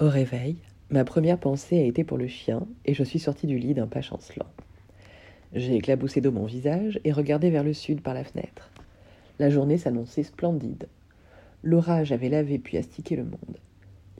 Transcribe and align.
Au 0.00 0.08
réveil, 0.08 0.56
ma 0.88 1.04
première 1.04 1.36
pensée 1.36 1.78
a 1.78 1.84
été 1.84 2.04
pour 2.04 2.16
le 2.16 2.26
chien 2.26 2.66
et 2.86 2.94
je 2.94 3.04
suis 3.04 3.18
sortie 3.18 3.46
du 3.46 3.58
lit 3.58 3.74
d'un 3.74 3.86
pas 3.86 4.00
chancelant. 4.00 4.46
J'ai 5.52 5.74
éclaboussé 5.74 6.22
d'eau 6.22 6.32
mon 6.32 6.46
visage 6.46 6.98
et 7.04 7.12
regardé 7.12 7.50
vers 7.50 7.64
le 7.64 7.74
sud 7.74 8.00
par 8.00 8.14
la 8.14 8.24
fenêtre. 8.24 8.70
La 9.38 9.50
journée 9.50 9.76
s'annonçait 9.76 10.22
splendide. 10.22 10.88
L'orage 11.62 12.12
avait 12.12 12.30
lavé 12.30 12.58
puis 12.58 12.78
astiqué 12.78 13.14
le 13.14 13.24
monde. 13.24 13.58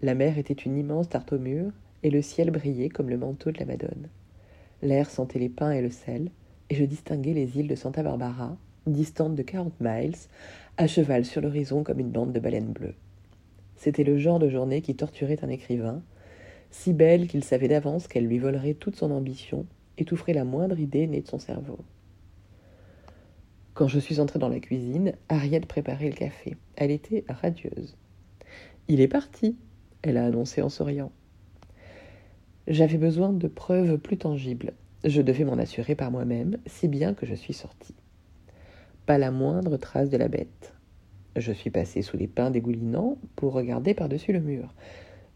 La 0.03 0.15
mer 0.15 0.37
était 0.37 0.53
une 0.53 0.77
immense 0.77 1.09
tarte 1.09 1.33
au 1.33 1.39
mur 1.39 1.73
et 2.03 2.11
le 2.11 2.21
ciel 2.21 2.51
brillait 2.51 2.91
comme 2.91 3.09
le 3.09 3.17
manteau 3.17 3.51
de 3.51 3.59
la 3.59 3.65
Madone. 3.65 4.11
L'air 4.83 5.09
sentait 5.09 5.39
les 5.39 5.49
pins 5.49 5.71
et 5.71 5.81
le 5.81 5.91
sel 5.91 6.31
et 6.69 6.75
je 6.75 6.85
distinguais 6.85 7.33
les 7.33 7.59
îles 7.59 7.69
de 7.69 7.75
Santa 7.75 8.03
Barbara, 8.03 8.55
distantes 8.87 9.35
de 9.35 9.43
quarante 9.43 9.81
miles, 9.81 10.17
à 10.77 10.87
cheval 10.87 11.25
sur 11.25 11.41
l'horizon 11.41 11.85
comme 11.85 12.01
une 12.01 12.11
bande 12.11 12.35
de 12.35 12.41
baleines 12.41 12.75
bleues. 12.75 12.97
C'était 13.81 14.05
le 14.05 14.19
genre 14.19 14.39
de 14.39 14.51
journée 14.51 14.83
qui 14.83 14.95
torturait 14.95 15.43
un 15.43 15.49
écrivain, 15.49 16.03
si 16.71 16.93
belle 16.93 17.27
qu'il 17.29 17.43
savait 17.43 17.67
d'avance 17.67 18.09
qu'elle 18.09 18.27
lui 18.27 18.39
volerait 18.39 18.75
toute 18.75 18.95
son 18.95 19.11
ambition, 19.11 19.65
étoufferait 19.97 20.35
la 20.35 20.45
moindre 20.45 20.79
idée 20.79 21.07
née 21.07 21.23
de 21.23 21.27
son 21.27 21.39
cerveau. 21.39 21.79
Quand 23.73 23.89
je 23.89 23.99
suis 23.99 24.21
entrée 24.21 24.39
dans 24.39 24.51
la 24.51 24.61
cuisine, 24.61 25.15
Harriet 25.31 25.61
préparait 25.61 26.11
le 26.11 26.15
café. 26.15 26.59
Elle 26.77 26.91
était 26.91 27.25
radieuse. 27.27 27.97
Il 28.89 29.01
est 29.01 29.09
parti, 29.09 29.57
elle 30.03 30.19
a 30.19 30.27
annoncé 30.27 30.61
en 30.61 30.69
souriant. 30.69 31.11
J'avais 32.69 32.99
besoin 32.99 33.33
de 33.33 33.49
preuves 33.49 33.97
plus 33.97 34.19
tangibles. 34.19 34.75
Je 35.05 35.23
devais 35.23 35.45
m'en 35.45 35.55
assurer 35.55 35.95
par 35.95 36.11
moi-même, 36.11 36.59
si 36.67 36.87
bien 36.87 37.15
que 37.15 37.25
je 37.25 37.35
suis 37.35 37.55
sortie. 37.55 37.95
Pas 39.07 39.17
la 39.17 39.31
moindre 39.31 39.79
trace 39.79 40.11
de 40.11 40.19
la 40.19 40.29
bête. 40.29 40.75
Je 41.37 41.53
suis 41.53 41.71
passé 41.71 42.03
sous 42.03 42.17
les 42.17 42.27
pins 42.27 42.51
dégoulinants 42.51 43.17
pour 43.37 43.53
regarder 43.53 43.95
par-dessus 43.95 44.33
le 44.33 44.41
mur. 44.41 44.75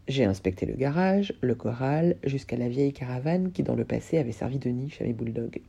J'ai 0.07 0.25
inspecté 0.25 0.65
le 0.65 0.73
garage, 0.75 1.33
le 1.41 1.55
corral, 1.55 2.17
jusqu'à 2.23 2.57
la 2.57 2.67
vieille 2.67 2.91
caravane 2.91 3.51
qui 3.51 3.63
dans 3.63 3.75
le 3.75 3.85
passé 3.85 4.17
avait 4.17 4.33
servi 4.33 4.59
de 4.59 4.69
niche 4.69 5.01
à 5.01 5.05
mes 5.05 5.13
bulldogs. 5.13 5.61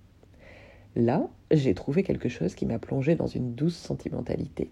Là, 0.97 1.29
j'ai 1.53 1.75
trouvé 1.75 2.03
quelque 2.03 2.29
chose 2.29 2.55
qui 2.55 2.67
m'a 2.67 2.79
plongé 2.79 3.15
dans 3.15 3.29
une 3.29 3.55
douce 3.55 3.77
sentimentalité. 3.77 4.71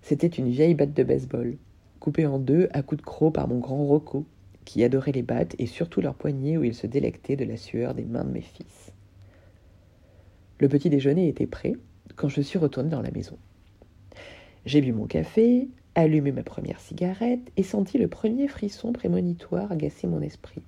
C'était 0.00 0.28
une 0.28 0.48
vieille 0.48 0.74
batte 0.74 0.94
de 0.94 1.02
baseball, 1.02 1.56
coupée 2.00 2.26
en 2.26 2.38
deux 2.38 2.68
à 2.72 2.82
coups 2.82 3.00
de 3.00 3.06
croc 3.06 3.34
par 3.34 3.48
mon 3.48 3.58
grand 3.58 3.84
Rocco, 3.84 4.24
qui 4.64 4.82
adorait 4.82 5.12
les 5.12 5.22
battes 5.22 5.54
et 5.58 5.66
surtout 5.66 6.00
leurs 6.00 6.14
poignets 6.14 6.56
où 6.56 6.64
il 6.64 6.74
se 6.74 6.86
délectait 6.86 7.36
de 7.36 7.44
la 7.44 7.56
sueur 7.56 7.94
des 7.94 8.04
mains 8.04 8.24
de 8.24 8.30
mes 8.32 8.40
fils. 8.40 8.92
Le 10.58 10.68
petit 10.68 10.88
déjeuner 10.88 11.28
était 11.28 11.46
prêt 11.46 11.74
quand 12.16 12.28
je 12.28 12.40
suis 12.40 12.58
retournée 12.58 12.90
dans 12.90 13.02
la 13.02 13.10
maison. 13.10 13.36
J'ai 14.64 14.80
bu 14.80 14.92
mon 14.92 15.06
café, 15.06 15.68
allumé 15.94 16.30
ma 16.30 16.42
première 16.42 16.80
cigarette 16.80 17.50
et 17.56 17.62
senti 17.62 17.98
le 17.98 18.08
premier 18.08 18.46
frisson 18.46 18.92
prémonitoire 18.92 19.72
agacer 19.72 20.06
mon 20.06 20.20
esprit. 20.20 20.62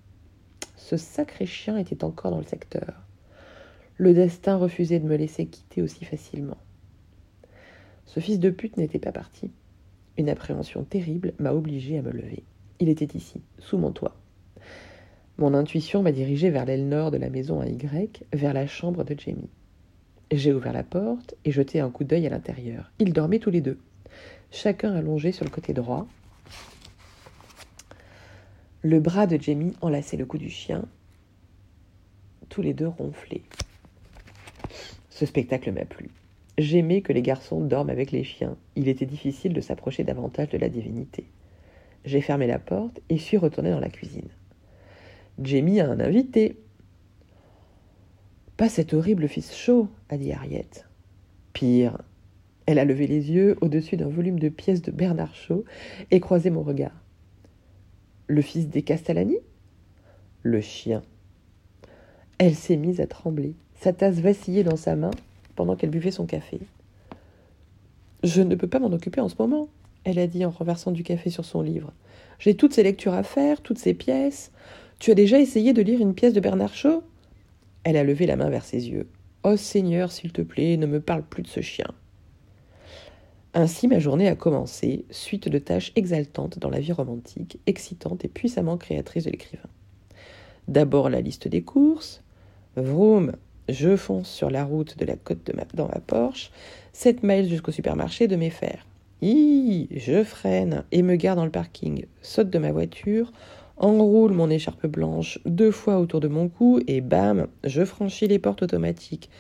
Ce 0.77 0.97
sacré 0.97 1.47
chien 1.47 1.77
était 1.77 2.03
encore 2.03 2.33
dans 2.33 2.39
le 2.39 2.45
secteur. 2.45 3.05
Le 3.97 4.13
destin 4.13 4.57
refusait 4.57 4.99
de 4.99 5.07
me 5.07 5.17
laisser 5.17 5.47
quitter 5.47 5.81
aussi 5.81 6.05
facilement. 6.05 6.59
Ce 8.07 8.19
fils 8.19 8.41
de 8.41 8.51
pute 8.51 8.77
n'était 8.77 8.99
pas 8.99 9.13
parti. 9.13 9.51
Une 10.19 10.29
appréhension 10.29 10.83
terrible 10.83 11.33
m'a 11.39 11.53
obligé 11.53 11.99
à 11.99 12.03
me 12.03 12.11
lever. 12.11 12.43
Il 12.81 12.89
était 12.89 13.17
ici, 13.17 13.41
sous 13.61 13.79
mon 13.79 13.93
toit. 13.93 14.17
Mon 15.39 15.55
intuition 15.55 16.03
m'a 16.03 16.13
dirigé 16.13 16.51
vers 16.51 16.65
l'aile 16.65 16.89
nord 16.89 17.13
de 17.13 17.17
la 17.17 17.31
maison 17.31 17.61
à 17.61 17.67
Y, 17.67 18.25
vers 18.33 18.53
la 18.53 18.67
chambre 18.67 19.05
de 19.05 19.19
Jamie. 19.19 19.51
J'ai 20.31 20.53
ouvert 20.53 20.73
la 20.73 20.83
porte 20.83 21.35
et 21.45 21.53
jeté 21.53 21.81
un 21.81 21.91
coup 21.91 22.05
d'œil 22.05 22.27
à 22.27 22.31
l'intérieur. 22.31 22.91
Ils 22.99 23.13
dormaient 23.13 23.39
tous 23.39 23.51
les 23.51 23.61
deux, 23.61 23.79
chacun 24.51 24.95
allongé 24.95 25.33
sur 25.33 25.45
le 25.45 25.51
côté 25.51 25.73
droit. 25.73 26.07
Le 28.83 29.01
bras 29.01 29.27
de 29.27 29.41
Jamie 29.41 29.75
enlaçait 29.81 30.17
le 30.17 30.27
cou 30.27 30.39
du 30.39 30.51
chien. 30.51 30.85
Tous 32.49 32.63
les 32.63 32.75
deux 32.75 32.89
ronflaient. 32.89 33.43
Ce 35.11 35.27
spectacle 35.27 35.73
m'a 35.73 35.85
plu. 35.85 36.11
J'aimais 36.59 37.01
que 37.01 37.13
les 37.13 37.23
garçons 37.23 37.61
dorment 37.61 37.91
avec 37.91 38.13
les 38.13 38.25
chiens. 38.25 38.57
Il 38.77 38.89
était 38.89 39.07
difficile 39.07 39.53
de 39.55 39.61
s'approcher 39.61 40.05
davantage 40.05 40.51
de 40.51 40.59
la 40.59 40.69
divinité. 40.69 41.25
J'ai 42.05 42.21
fermé 42.21 42.47
la 42.47 42.59
porte 42.59 43.01
et 43.09 43.19
suis 43.19 43.37
retourné 43.37 43.71
dans 43.71 43.81
la 43.81 43.89
cuisine. 43.89 44.29
Jamie 45.43 45.81
a 45.81 45.89
un 45.89 45.99
invité, 45.99 46.59
pas 48.57 48.69
cet 48.69 48.95
horrible 48.95 49.29
fils 49.29 49.55
chaud, 49.55 49.89
a 50.09 50.17
dit 50.17 50.33
Harriet. 50.33 50.69
Pire. 51.53 51.99
Elle 52.67 52.79
a 52.79 52.85
levé 52.85 53.07
les 53.07 53.31
yeux 53.31 53.57
au-dessus 53.61 53.97
d'un 53.97 54.09
volume 54.09 54.39
de 54.39 54.49
pièces 54.49 54.83
de 54.83 54.91
Bernard 54.91 55.35
Shaw 55.35 55.65
et 56.11 56.21
croisé 56.21 56.51
mon 56.51 56.63
regard. 56.63 56.95
Le 58.27 58.41
fils 58.41 58.69
des 58.69 58.83
Castellani? 58.83 59.37
Le 60.43 60.61
chien. 60.61 61.03
Elle 62.39 62.55
s'est 62.55 62.77
mise 62.77 63.01
à 63.01 63.07
trembler. 63.07 63.55
Sa 63.81 63.93
tasse 63.93 64.21
vacillait 64.21 64.65
dans 64.65 64.77
sa 64.77 64.97
main 64.97 65.11
pendant 65.57 65.77
qu'elle 65.77 65.91
buvait 65.91 66.11
son 66.11 66.27
café. 66.27 66.61
Je 68.23 68.41
ne 68.41 68.55
peux 68.55 68.67
pas 68.67 68.79
m'en 68.79 68.93
occuper 68.93 69.21
en 69.21 69.29
ce 69.29 69.37
moment, 69.39 69.69
elle 70.05 70.19
a 70.19 70.27
dit 70.27 70.45
en 70.45 70.51
renversant 70.51 70.93
du 70.93 71.03
café 71.03 71.29
sur 71.29 71.45
son 71.45 71.61
livre. 71.61 71.93
J'ai 72.39 72.55
toutes 72.55 72.73
ces 72.73 72.83
lectures 72.83 73.15
à 73.15 73.23
faire, 73.23 73.61
toutes 73.61 73.79
ces 73.79 73.95
pièces. 73.95 74.51
Tu 74.99 75.11
as 75.11 75.15
déjà 75.15 75.39
essayé 75.39 75.73
de 75.73 75.83
lire 75.83 76.01
une 76.01 76.15
pièce 76.15 76.33
de 76.33 76.41
Bernard 76.41 76.75
Shaw? 76.75 77.03
Elle 77.85 77.97
a 77.97 78.05
levé 78.05 78.27
la 78.27 78.37
main 78.37 78.51
vers 78.51 78.65
ses 78.65 78.89
yeux. 78.89 79.09
Oh 79.43 79.57
Seigneur, 79.57 80.11
s'il 80.11 80.33
te 80.33 80.43
plaît, 80.43 80.77
ne 80.77 80.87
me 80.87 81.01
parle 81.01 81.23
plus 81.23 81.43
de 81.43 81.49
ce 81.49 81.61
chien. 81.61 81.87
Ainsi 83.53 83.87
ma 83.87 84.01
journée 84.01 84.27
a 84.27 84.35
commencé, 84.35 85.05
suite 85.11 85.49
de 85.49 85.59
tâches 85.59 85.93
exaltantes 85.95 86.59
dans 86.59 86.71
la 86.71 86.81
vie 86.81 86.93
romantique, 86.93 87.61
excitante 87.67 88.25
et 88.25 88.29
puissamment 88.29 88.77
créatrice 88.77 89.25
de 89.25 89.31
l'écrivain. 89.31 89.69
D'abord 90.67 91.09
la 91.09 91.21
liste 91.21 91.47
des 91.47 91.63
courses. 91.63 92.23
Vroom, 92.75 93.33
je 93.69 93.97
fonce 93.97 94.29
sur 94.29 94.51
la 94.51 94.65
route 94.65 94.99
de 94.99 95.05
la 95.05 95.15
côte 95.15 95.47
de 95.47 95.55
ma, 95.55 95.65
dans 95.75 95.87
ma 95.87 96.01
Porsche, 96.01 96.51
7 96.93 97.23
miles 97.23 97.49
jusqu'au 97.49 97.71
supermarché 97.71 98.27
de 98.27 98.37
mes 98.37 98.51
fers. 98.51 98.85
Hi, 99.23 99.89
je 99.95 100.25
freine 100.25 100.85
et 100.91 101.03
me 101.03 101.15
garde 101.17 101.39
dans 101.39 101.45
le 101.45 101.51
parking, 101.51 102.07
saute 102.23 102.51
de 102.51 102.59
ma 102.59 102.73
voiture, 102.73 103.33
enroule 103.77 104.33
mon 104.33 104.51
écharpe 104.51 104.87
blanche 104.87 105.39
deux 105.45 105.71
fois 105.71 105.99
autour 105.99 106.21
de 106.21 106.29
mon 106.29 106.49
cou 106.49 106.81
et 106.87 107.01
bam, 107.01 107.47
je 107.65 107.85
franchis 107.85 108.29
les 108.29 108.39
portes 108.39 108.63
automatiques. 108.63 109.31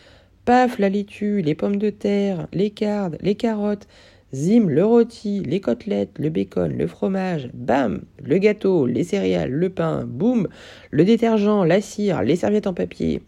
Paf, 0.44 0.78
la 0.78 0.88
laitue, 0.88 1.40
les 1.40 1.54
pommes 1.54 1.76
de 1.76 1.90
terre, 1.90 2.48
les 2.52 2.70
cardes, 2.70 3.16
les 3.22 3.34
carottes, 3.34 3.88
zim, 4.34 4.66
le 4.68 4.84
rôti, 4.84 5.40
les 5.40 5.60
côtelettes, 5.60 6.18
le 6.18 6.28
bacon, 6.28 6.76
le 6.76 6.86
fromage, 6.86 7.48
bam, 7.54 8.02
le 8.22 8.38
gâteau, 8.38 8.86
les 8.86 9.04
céréales, 9.04 9.50
le 9.50 9.70
pain, 9.70 10.04
boum, 10.04 10.48
le 10.90 11.04
détergent, 11.04 11.64
la 11.64 11.80
cire, 11.80 12.22
les 12.22 12.36
serviettes 12.36 12.66
en 12.66 12.74
papier. 12.74 13.22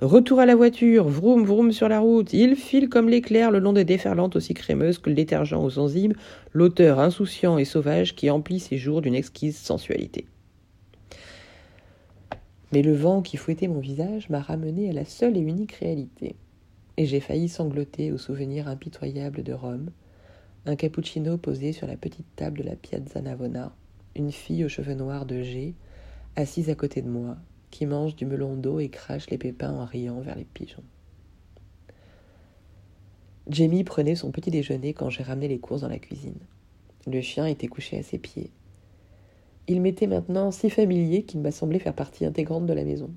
Retour 0.00 0.40
à 0.40 0.46
la 0.46 0.54
voiture, 0.54 1.08
vroom 1.08 1.44
vroom 1.44 1.72
sur 1.72 1.88
la 1.88 2.00
route, 2.00 2.32
il 2.32 2.56
file 2.56 2.88
comme 2.88 3.08
l'éclair 3.08 3.50
le 3.50 3.60
long 3.60 3.72
des 3.72 3.84
déferlantes 3.84 4.36
aussi 4.36 4.52
crémeuses 4.52 4.98
que 4.98 5.08
le 5.08 5.16
détergent 5.16 5.54
aux 5.54 5.78
enzymes, 5.78 6.12
l'auteur 6.52 6.98
insouciant 6.98 7.56
et 7.56 7.64
sauvage 7.64 8.14
qui 8.14 8.28
emplit 8.28 8.60
ses 8.60 8.76
jours 8.76 9.00
d'une 9.00 9.14
exquise 9.14 9.56
sensualité. 9.56 10.26
Mais 12.72 12.82
le 12.82 12.94
vent 12.94 13.22
qui 13.22 13.36
fouettait 13.36 13.68
mon 13.68 13.80
visage 13.80 14.28
m'a 14.28 14.40
ramené 14.40 14.90
à 14.90 14.92
la 14.92 15.04
seule 15.04 15.36
et 15.36 15.40
unique 15.40 15.72
réalité. 15.72 16.36
Et 16.96 17.06
j'ai 17.06 17.20
failli 17.20 17.48
sangloter 17.48 18.12
au 18.12 18.18
souvenir 18.18 18.68
impitoyable 18.68 19.42
de 19.42 19.52
Rome, 19.52 19.90
un 20.64 20.76
cappuccino 20.76 21.38
posé 21.38 21.72
sur 21.72 21.86
la 21.86 21.96
petite 21.96 22.26
table 22.34 22.58
de 22.58 22.64
la 22.64 22.74
Piazza 22.74 23.20
Navona, 23.20 23.72
une 24.16 24.32
fille 24.32 24.64
aux 24.64 24.68
cheveux 24.68 24.94
noirs 24.94 25.26
de 25.26 25.42
G, 25.42 25.74
assise 26.34 26.70
à 26.70 26.74
côté 26.74 27.02
de 27.02 27.08
moi, 27.08 27.36
qui 27.70 27.86
mange 27.86 28.16
du 28.16 28.26
melon 28.26 28.56
d'eau 28.56 28.80
et 28.80 28.88
crache 28.88 29.30
les 29.30 29.38
pépins 29.38 29.72
en 29.72 29.84
riant 29.84 30.20
vers 30.20 30.36
les 30.36 30.44
pigeons. 30.44 30.82
Jamie 33.48 33.84
prenait 33.84 34.16
son 34.16 34.32
petit 34.32 34.50
déjeuner 34.50 34.92
quand 34.92 35.08
j'ai 35.08 35.22
ramené 35.22 35.46
les 35.46 35.60
courses 35.60 35.82
dans 35.82 35.88
la 35.88 36.00
cuisine. 36.00 36.40
Le 37.06 37.20
chien 37.20 37.46
était 37.46 37.68
couché 37.68 37.98
à 37.98 38.02
ses 38.02 38.18
pieds. 38.18 38.50
Il 39.68 39.80
m'était 39.80 40.06
maintenant 40.06 40.50
si 40.50 40.70
familier 40.70 41.24
qu'il 41.24 41.40
m'a 41.40 41.50
semblé 41.50 41.78
faire 41.78 41.94
partie 41.94 42.24
intégrante 42.24 42.66
de 42.66 42.72
la 42.72 42.84
maison. 42.84 43.10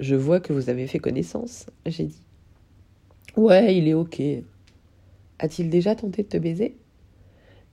Je 0.00 0.16
vois 0.16 0.40
que 0.40 0.52
vous 0.52 0.68
avez 0.68 0.86
fait 0.86 0.98
connaissance, 0.98 1.66
j'ai 1.86 2.06
dit. 2.06 2.22
Ouais, 3.36 3.76
il 3.76 3.86
est 3.86 3.94
ok. 3.94 4.20
A-t-il 5.38 5.70
déjà 5.70 5.94
tenté 5.94 6.22
de 6.22 6.28
te 6.28 6.36
baiser? 6.38 6.76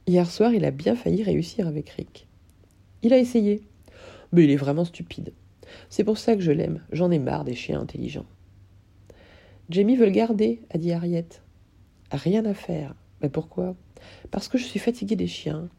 Hier 0.06 0.30
soir, 0.30 0.54
il 0.54 0.64
a 0.64 0.72
bien 0.72 0.96
failli 0.96 1.24
réussir 1.24 1.68
avec 1.68 1.90
Rick. 1.90 2.28
Il 3.02 3.14
a 3.14 3.18
essayé. 3.18 3.62
Mais 4.32 4.44
il 4.44 4.52
est 4.52 4.56
vraiment 4.56 4.86
stupide. 4.86 5.34
C'est 5.90 6.04
pour 6.04 6.18
ça 6.18 6.36
que 6.36 6.42
je 6.42 6.52
l'aime. 6.52 6.84
J'en 6.92 7.12
ai 7.12 7.20
marre 7.20 7.46
des 7.46 7.56
chiens 7.56 7.82
intelligents. 7.82 8.26
Jamie 9.70 9.96
veut 9.96 10.06
le 10.06 10.12
garder, 10.12 10.62
a 10.72 10.78
dit 10.78 10.92
Harriet. 10.92 11.28
Rien 12.12 12.46
à 12.46 12.54
faire. 12.54 12.96
Mais 13.22 13.30
pourquoi? 13.30 13.76
Parce 14.32 14.48
que 14.48 14.58
je 14.58 14.64
suis 14.64 14.80
fatiguée 14.80 15.16
des 15.16 15.28
chiens 15.28 15.70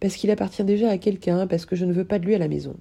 parce 0.00 0.16
qu'il 0.16 0.30
appartient 0.30 0.64
déjà 0.64 0.90
à 0.90 0.98
quelqu'un, 0.98 1.46
parce 1.46 1.66
que 1.66 1.76
je 1.76 1.84
ne 1.84 1.92
veux 1.92 2.04
pas 2.04 2.18
de 2.18 2.26
lui 2.26 2.34
à 2.34 2.38
la 2.38 2.48
maison. 2.48 2.76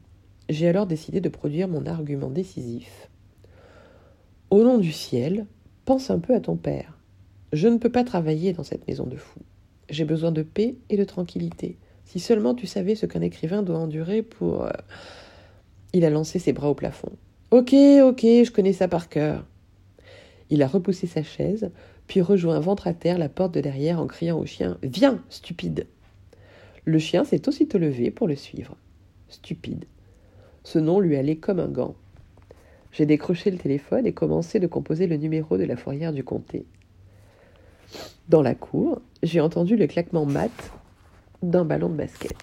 J'ai 0.50 0.68
alors 0.68 0.86
décidé 0.86 1.20
de 1.20 1.30
produire 1.30 1.68
mon 1.68 1.86
argument 1.86 2.30
décisif. 2.30 3.10
Au 4.50 4.64
nom 4.64 4.78
du 4.78 4.92
ciel, 4.92 5.46
pense 5.86 6.10
un 6.10 6.20
peu 6.20 6.34
à 6.36 6.40
ton 6.40 6.56
père. 6.56 6.98
Je 7.54 7.68
ne 7.68 7.78
peux 7.78 7.92
pas 7.92 8.04
travailler 8.04 8.54
dans 8.54 8.64
cette 8.64 8.88
maison 8.88 9.06
de 9.06 9.18
fous. 9.18 9.42
J'ai 9.90 10.06
besoin 10.06 10.32
de 10.32 10.44
paix 10.44 10.76
et 10.90 10.98
de 10.98 11.04
tranquillité. 11.04 11.78
Si 12.06 12.20
seulement 12.20 12.56
tu 12.56 12.68
savais 12.68 12.96
ce 12.96 13.06
qu'un 13.06 13.22
écrivain 13.22 13.64
doit 13.64 13.80
endurer 13.80 14.22
pour... 14.22 14.64
Euh, 14.64 14.72
il 15.94 16.06
a 16.06 16.10
lancé 16.10 16.40
ses 16.40 16.54
bras 16.54 16.70
au 16.70 16.76
plafond. 16.76 17.12
Ok, 17.52 17.74
ok, 17.74 18.22
je 18.22 18.52
connais 18.52 18.74
ça 18.74 18.88
par 18.88 19.10
cœur. 19.10 19.46
Il 20.50 20.62
a 20.62 20.68
repoussé 20.68 21.08
sa 21.08 21.24
chaise, 21.24 21.72
puis 22.08 22.22
rejoint 22.22 22.60
ventre 22.60 22.88
à 22.88 22.94
terre 22.94 23.18
la 23.18 23.30
porte 23.30 23.54
de 23.54 23.62
derrière 23.62 24.00
en 24.00 24.08
criant 24.08 24.40
au 24.40 24.46
chien 24.46 24.78
Viens, 24.84 25.22
stupide 25.30 25.88
Le 26.88 27.00
chien 27.00 27.26
s'est 27.26 27.50
aussitôt 27.50 27.80
levé 27.80 28.12
pour 28.12 28.30
le 28.30 28.38
suivre. 28.38 28.78
Stupide. 29.28 29.84
Ce 30.64 30.80
nom 30.80 31.02
lui 31.02 31.18
allait 31.18 31.36
comme 31.36 31.60
un 31.60 31.68
gant. 31.68 31.96
J'ai 32.94 33.06
décroché 33.06 33.52
le 33.52 33.58
téléphone 33.58 34.08
et 34.08 34.14
commencé 34.14 34.62
de 34.62 34.68
composer 34.68 35.06
le 35.06 35.18
numéro 35.18 35.58
de 35.58 35.66
la 35.66 35.76
fourrière 35.76 36.14
du 36.14 36.24
comté. 36.24 36.66
Dans 38.30 38.42
la 38.42 38.56
cour, 38.56 39.02
j'ai 39.22 39.42
entendu 39.42 39.76
le 39.76 39.86
claquement 39.86 40.26
mat 40.26 40.72
d'un 41.44 41.66
ballon 41.66 41.90
de 41.90 41.96
basket. 41.96 42.38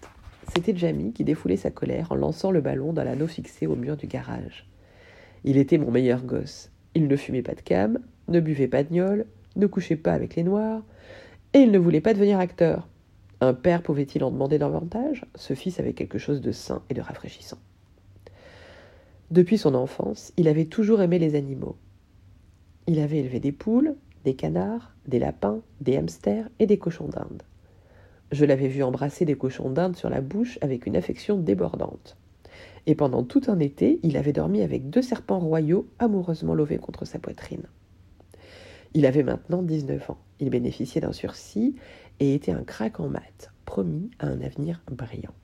C'était 0.54 0.76
Jamie 0.76 1.14
qui 1.14 1.24
défoulait 1.24 1.56
sa 1.56 1.70
colère 1.70 2.12
en 2.12 2.14
lançant 2.14 2.50
le 2.50 2.60
ballon 2.60 2.92
dans 2.92 3.02
l'anneau 3.02 3.26
fixé 3.26 3.66
au 3.66 3.76
mur 3.76 3.96
du 3.96 4.06
garage. 4.06 4.68
Il 5.44 5.56
était 5.56 5.78
mon 5.78 5.90
meilleur 5.90 6.22
gosse. 6.22 6.70
Il 6.94 7.08
ne 7.08 7.16
fumait 7.16 7.40
pas 7.40 7.54
de 7.54 7.62
cam, 7.62 7.98
ne 8.28 8.40
buvait 8.40 8.68
pas 8.68 8.82
de 8.82 8.92
gnôle, 8.92 9.24
ne 9.56 9.66
couchait 9.66 9.96
pas 9.96 10.12
avec 10.12 10.36
les 10.36 10.42
noirs, 10.42 10.82
et 11.54 11.60
il 11.60 11.70
ne 11.70 11.78
voulait 11.78 12.02
pas 12.02 12.12
devenir 12.12 12.38
acteur. 12.38 12.86
Un 13.44 13.52
père 13.52 13.82
pouvait-il 13.82 14.24
en 14.24 14.30
demander 14.30 14.58
davantage? 14.58 15.26
Ce 15.34 15.52
fils 15.52 15.78
avait 15.78 15.92
quelque 15.92 16.16
chose 16.16 16.40
de 16.40 16.50
sain 16.50 16.82
et 16.88 16.94
de 16.94 17.02
rafraîchissant. 17.02 17.58
Depuis 19.30 19.58
son 19.58 19.74
enfance, 19.74 20.32
il 20.38 20.48
avait 20.48 20.64
toujours 20.64 21.02
aimé 21.02 21.18
les 21.18 21.34
animaux. 21.34 21.76
Il 22.86 23.00
avait 23.00 23.18
élevé 23.18 23.40
des 23.40 23.52
poules, 23.52 23.96
des 24.24 24.34
canards, 24.34 24.94
des 25.06 25.18
lapins, 25.18 25.60
des 25.82 25.98
hamsters 25.98 26.48
et 26.58 26.64
des 26.64 26.78
cochons 26.78 27.08
d'Inde. 27.08 27.42
Je 28.32 28.46
l'avais 28.46 28.68
vu 28.68 28.82
embrasser 28.82 29.26
des 29.26 29.36
cochons 29.36 29.68
d'Inde 29.68 29.96
sur 29.96 30.08
la 30.08 30.22
bouche 30.22 30.58
avec 30.62 30.86
une 30.86 30.96
affection 30.96 31.36
débordante 31.36 32.16
et 32.86 32.94
pendant 32.94 33.24
tout 33.24 33.42
un 33.48 33.60
été, 33.60 34.00
il 34.02 34.16
avait 34.16 34.32
dormi 34.32 34.62
avec 34.62 34.88
deux 34.88 35.02
serpents 35.02 35.38
royaux 35.38 35.86
amoureusement 35.98 36.54
lovés 36.54 36.78
contre 36.78 37.04
sa 37.04 37.18
poitrine. 37.18 37.64
Il 38.94 39.04
avait 39.04 39.22
maintenant 39.22 39.60
19 39.60 40.10
ans. 40.10 40.18
Il 40.40 40.48
bénéficiait 40.50 41.00
d'un 41.02 41.12
sursis 41.12 41.74
et 42.20 42.34
était 42.34 42.52
un 42.52 42.64
crack 42.64 43.00
en 43.00 43.08
maths, 43.08 43.52
promis 43.64 44.10
à 44.18 44.26
un 44.26 44.40
avenir 44.40 44.82
brillant. 44.90 45.34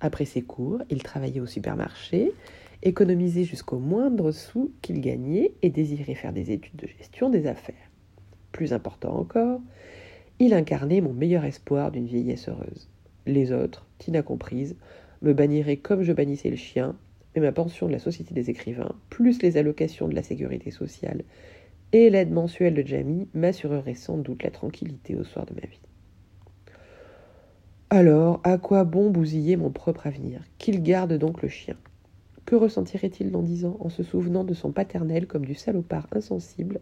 Après 0.00 0.24
ses 0.24 0.42
cours, 0.42 0.82
il 0.90 1.02
travaillait 1.02 1.40
au 1.40 1.46
supermarché, 1.46 2.32
économisait 2.82 3.44
jusqu'au 3.44 3.78
moindre 3.78 4.32
sou 4.32 4.72
qu'il 4.82 5.00
gagnait 5.00 5.52
et 5.62 5.70
désirait 5.70 6.16
faire 6.16 6.32
des 6.32 6.50
études 6.50 6.76
de 6.76 6.88
gestion 6.88 7.30
des 7.30 7.46
affaires. 7.46 7.90
Plus 8.50 8.72
important 8.72 9.16
encore, 9.16 9.60
il 10.40 10.54
incarnait 10.54 11.00
mon 11.00 11.12
meilleur 11.12 11.44
espoir 11.44 11.92
d'une 11.92 12.06
vieillesse 12.06 12.48
heureuse. 12.48 12.90
Les 13.26 13.52
autres, 13.52 13.86
Tina 13.98 14.22
comprise, 14.22 14.76
me 15.22 15.32
bannirait 15.32 15.76
comme 15.76 16.02
je 16.02 16.12
bannissais 16.12 16.50
le 16.50 16.56
chien, 16.56 16.96
mais 17.34 17.40
ma 17.40 17.52
pension 17.52 17.86
de 17.86 17.92
la 17.92 18.00
Société 18.00 18.34
des 18.34 18.50
écrivains, 18.50 18.96
plus 19.08 19.40
les 19.42 19.56
allocations 19.56 20.08
de 20.08 20.14
la 20.14 20.24
sécurité 20.24 20.72
sociale 20.72 21.22
et 21.92 22.10
l'aide 22.10 22.30
mensuelle 22.30 22.74
de 22.74 22.86
Jamie 22.86 23.28
m'assureraient 23.34 23.94
sans 23.94 24.18
doute 24.18 24.42
la 24.42 24.50
tranquillité 24.50 25.14
au 25.14 25.24
soir 25.24 25.46
de 25.46 25.54
ma 25.54 25.66
vie. 25.66 25.80
Alors, 27.90 28.40
à 28.44 28.56
quoi 28.56 28.84
bon 28.84 29.10
bousiller 29.10 29.56
mon 29.56 29.70
propre 29.70 30.06
avenir? 30.06 30.42
Qu'il 30.56 30.82
garde 30.82 31.12
donc 31.12 31.42
le 31.42 31.48
chien? 31.48 31.76
Que 32.46 32.56
ressentirait-il 32.56 33.30
dans 33.30 33.42
dix 33.42 33.64
ans 33.66 33.76
en 33.80 33.90
se 33.90 34.02
souvenant 34.02 34.44
de 34.44 34.54
son 34.54 34.72
paternel 34.72 35.26
comme 35.26 35.44
du 35.44 35.54
salopard 35.54 36.06
insensible 36.12 36.80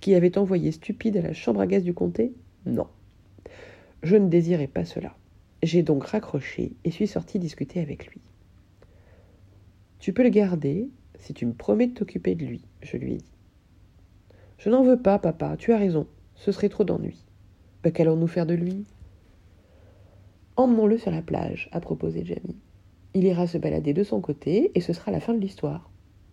qui 0.00 0.14
avait 0.14 0.38
envoyé 0.38 0.72
stupide 0.72 1.16
à 1.16 1.22
la 1.22 1.32
chambre 1.32 1.60
à 1.60 1.66
gaz 1.66 1.84
du 1.84 1.94
comté? 1.94 2.32
Non. 2.66 2.88
Je 4.02 4.16
ne 4.16 4.28
désirais 4.28 4.66
pas 4.66 4.84
cela. 4.84 5.16
J'ai 5.62 5.82
donc 5.82 6.04
raccroché 6.04 6.72
et 6.84 6.90
suis 6.90 7.06
sorti 7.06 7.38
discuter 7.38 7.80
avec 7.80 8.06
lui. 8.08 8.20
Tu 10.00 10.12
peux 10.12 10.22
le 10.22 10.30
garder 10.30 10.88
si 11.18 11.34
tu 11.34 11.46
me 11.46 11.52
promets 11.52 11.86
de 11.86 11.94
t'occuper 11.94 12.34
de 12.34 12.46
lui, 12.46 12.64
je 12.82 12.96
lui 12.96 13.12
ai 13.14 13.16
dit. 13.18 13.39
Je 14.60 14.68
n'en 14.68 14.82
veux 14.82 14.98
pas, 14.98 15.18
papa, 15.18 15.56
tu 15.56 15.72
as 15.72 15.78
raison, 15.78 16.06
ce 16.34 16.52
serait 16.52 16.68
trop 16.68 16.84
d'ennui. 16.84 17.24
Qu'allons-nous 17.82 18.26
faire 18.26 18.44
de 18.44 18.52
lui? 18.52 18.84
Emmenons-le 20.56 20.98
sur 20.98 21.10
la 21.10 21.22
plage, 21.22 21.70
a 21.72 21.80
proposé 21.80 22.26
Jamie. 22.26 22.58
Il 23.14 23.24
ira 23.24 23.46
se 23.46 23.56
balader 23.56 23.94
de 23.94 24.04
son 24.04 24.20
côté 24.20 24.70
et 24.74 24.82
ce 24.82 24.92
sera 24.92 25.12
la 25.12 25.20
fin 25.20 25.32
de 25.32 25.40
l'histoire. 25.40 25.90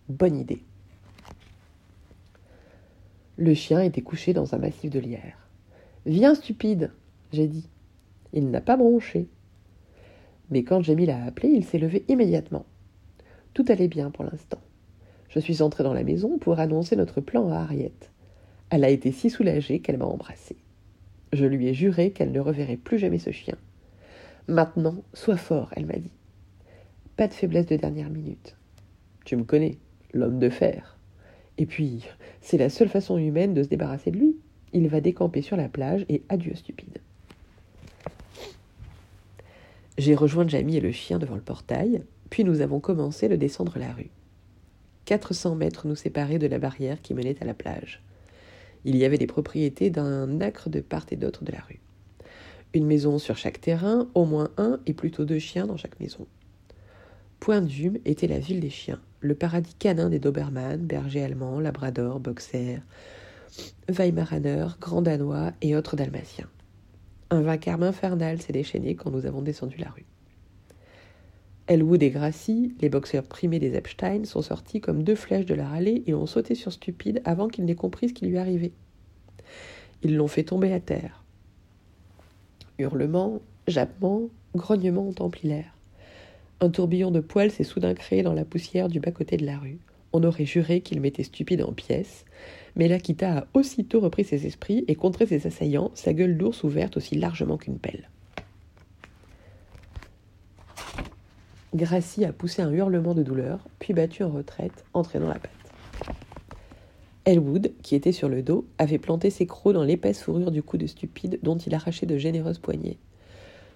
Bonne 0.09 0.35
idée. 0.35 0.61
Le 3.37 3.53
chien 3.53 3.79
était 3.79 4.01
couché 4.01 4.33
dans 4.33 4.53
un 4.53 4.57
massif 4.57 4.91
de 4.91 4.99
lierre. 4.99 5.47
Viens, 6.05 6.35
stupide, 6.35 6.91
j'ai 7.31 7.47
dit. 7.47 7.69
Il 8.33 8.51
n'a 8.51 8.59
pas 8.59 8.75
bronché. 8.75 9.29
Mais 10.49 10.65
quand 10.65 10.81
Jamie 10.81 11.05
l'a 11.05 11.23
appelé, 11.23 11.47
il 11.47 11.63
s'est 11.63 11.79
levé 11.79 12.03
immédiatement. 12.09 12.65
Tout 13.53 13.63
allait 13.69 13.87
bien 13.87 14.11
pour 14.11 14.25
l'instant. 14.25 14.59
Je 15.29 15.39
suis 15.39 15.61
entrée 15.61 15.85
dans 15.85 15.93
la 15.93 16.03
maison 16.03 16.37
pour 16.37 16.59
annoncer 16.59 16.97
notre 16.97 17.21
plan 17.21 17.49
à 17.51 17.59
Harriet. 17.59 17.93
Elle 18.69 18.83
a 18.83 18.89
été 18.89 19.11
si 19.11 19.29
soulagée 19.29 19.79
qu'elle 19.79 19.97
m'a 19.97 20.05
embrassée. 20.05 20.57
Je 21.33 21.45
lui 21.45 21.67
ai 21.67 21.73
juré 21.73 22.11
qu'elle 22.11 22.31
ne 22.31 22.39
reverrait 22.39 22.77
plus 22.77 22.99
jamais 22.99 23.19
ce 23.19 23.31
chien. 23.31 23.55
Maintenant, 24.47 25.03
sois 25.13 25.37
fort, 25.37 25.71
elle 25.75 25.85
m'a 25.85 25.97
dit. 25.97 26.11
Pas 27.15 27.27
de 27.27 27.33
faiblesse 27.33 27.65
de 27.65 27.77
dernière 27.77 28.09
minute. 28.09 28.55
Tu 29.25 29.35
me 29.35 29.43
connais, 29.43 29.77
l'homme 30.13 30.39
de 30.39 30.49
fer. 30.49 30.97
Et 31.57 31.65
puis, 31.65 32.05
c'est 32.41 32.57
la 32.57 32.69
seule 32.69 32.89
façon 32.89 33.17
humaine 33.17 33.53
de 33.53 33.63
se 33.63 33.69
débarrasser 33.69 34.11
de 34.11 34.17
lui. 34.17 34.37
Il 34.73 34.87
va 34.89 35.01
décamper 35.01 35.41
sur 35.41 35.57
la 35.57 35.69
plage 35.69 36.05
et 36.09 36.23
adieu 36.29 36.55
stupide. 36.55 36.99
J'ai 39.97 40.13
rejoint 40.13 40.47
Jamie 40.47 40.77
et 40.77 40.81
le 40.81 40.91
chien 40.91 41.17
devant 41.17 41.35
le 41.35 41.41
portail, 41.41 42.03
puis 42.29 42.43
nous 42.43 42.61
avons 42.61 42.79
commencé 42.79 43.29
de 43.29 43.35
descendre 43.35 43.79
la 43.79 43.91
rue. 43.91 44.11
400 45.05 45.55
mètres 45.55 45.87
nous 45.87 45.95
séparaient 45.95 46.37
de 46.37 46.47
la 46.47 46.59
barrière 46.59 47.01
qui 47.01 47.13
menait 47.13 47.41
à 47.41 47.45
la 47.45 47.53
plage. 47.53 48.03
Il 48.85 48.95
y 48.95 49.05
avait 49.05 49.17
des 49.17 49.27
propriétés 49.27 49.89
d'un 49.89 50.41
acre 50.41 50.69
de 50.69 50.81
part 50.81 51.05
et 51.11 51.15
d'autre 51.15 51.43
de 51.43 51.51
la 51.51 51.59
rue. 51.59 51.79
Une 52.73 52.85
maison 52.85 53.17
sur 53.19 53.37
chaque 53.37 53.61
terrain, 53.61 54.07
au 54.13 54.25
moins 54.25 54.49
un 54.57 54.79
et 54.85 54.93
plutôt 54.93 55.25
deux 55.25 55.39
chiens 55.39 55.67
dans 55.67 55.77
chaque 55.77 55.99
maison. 55.99 56.27
Point 57.39 57.61
d'Hume 57.61 57.99
était 58.05 58.27
la 58.27 58.39
ville 58.39 58.59
des 58.59 58.69
chiens, 58.69 58.99
le 59.19 59.35
paradis 59.35 59.75
canin 59.75 60.09
des 60.09 60.19
Doberman, 60.19 60.77
bergers 60.77 61.23
allemands, 61.23 61.59
labrador, 61.59 62.19
boxers, 62.19 62.81
Weimaraner, 63.87 64.67
grand 64.79 65.01
danois 65.01 65.53
et 65.61 65.75
autres 65.75 65.95
dalmatiens. 65.95 66.49
Un 67.29 67.41
vacarme 67.41 67.83
infernal 67.83 68.41
s'est 68.41 68.53
déchaîné 68.53 68.95
quand 68.95 69.11
nous 69.11 69.25
avons 69.25 69.41
descendu 69.41 69.77
la 69.77 69.89
rue. 69.89 70.05
Elwood 71.67 72.01
et 72.01 72.11
Gracie, 72.11 72.73
les 72.79 72.87
boxeurs 72.87 73.23
primés 73.23 73.59
des 73.59 73.75
Epstein, 73.75 74.23
sont 74.23 74.41
sortis 74.41 74.79
comme 74.79 75.03
deux 75.03 75.15
flèches 75.15 75.45
de 75.45 75.53
leur 75.53 75.73
allée 75.73 76.01
et 76.07 76.13
ont 76.13 76.25
sauté 76.25 76.55
sur 76.55 76.71
Stupide 76.71 77.21
avant 77.25 77.49
qu'il 77.49 77.65
n'ait 77.65 77.75
compris 77.75 78.07
ce 78.07 78.13
qui 78.13 78.25
lui 78.25 78.37
arrivait. 78.37 78.71
Ils 80.01 80.15
l'ont 80.15 80.29
fait 80.29 80.43
tomber 80.43 80.71
à 80.71 80.79
terre. 80.79 81.25
Hurlements, 82.79 83.41
jappements, 83.67 84.29
grognements 84.55 85.09
ont 85.09 85.23
empli 85.23 85.49
l'air. 85.49 85.73
Un 86.61 86.69
tourbillon 86.69 87.11
de 87.11 87.19
poils 87.19 87.51
s'est 87.51 87.65
soudain 87.65 87.93
créé 87.93 88.23
dans 88.23 88.33
la 88.33 88.45
poussière 88.45 88.87
du 88.87 89.01
bas-côté 89.01 89.35
de 89.35 89.45
la 89.45 89.57
rue. 89.57 89.79
On 90.13 90.23
aurait 90.23 90.45
juré 90.45 90.79
qu'il 90.79 91.01
mettait 91.01 91.23
Stupide 91.23 91.63
en 91.63 91.73
pièces, 91.73 92.23
mais 92.77 92.87
l'Akita 92.87 93.39
a 93.39 93.47
aussitôt 93.53 93.99
repris 93.99 94.23
ses 94.23 94.47
esprits 94.47 94.85
et 94.87 94.95
contré 94.95 95.25
ses 95.25 95.45
assaillants, 95.47 95.91
sa 95.95 96.13
gueule 96.13 96.37
d'ours 96.37 96.63
ouverte 96.63 96.95
aussi 96.95 97.15
largement 97.15 97.57
qu'une 97.57 97.77
pelle. 97.77 98.09
Gracie 101.75 102.23
a 102.23 102.31
poussé 102.31 102.61
un 102.61 102.71
hurlement 102.71 103.13
de 103.13 103.23
douleur, 103.23 103.67
puis 103.79 103.93
battu 103.93 104.23
en 104.23 104.29
retraite, 104.29 104.85
entraînant 104.93 105.27
la 105.27 105.39
patte. 105.39 105.51
Elwood, 107.25 107.73
qui 107.83 107.95
était 107.95 108.13
sur 108.13 108.29
le 108.29 108.41
dos, 108.41 108.65
avait 108.77 108.97
planté 108.97 109.29
ses 109.29 109.45
crocs 109.45 109.73
dans 109.73 109.83
l'épaisse 109.83 110.21
fourrure 110.21 110.51
du 110.51 110.63
cou 110.63 110.77
de 110.77 110.87
Stupide, 110.87 111.39
dont 111.43 111.57
il 111.57 111.75
arrachait 111.75 112.05
de 112.05 112.17
généreuses 112.17 112.59
poignées. 112.59 112.97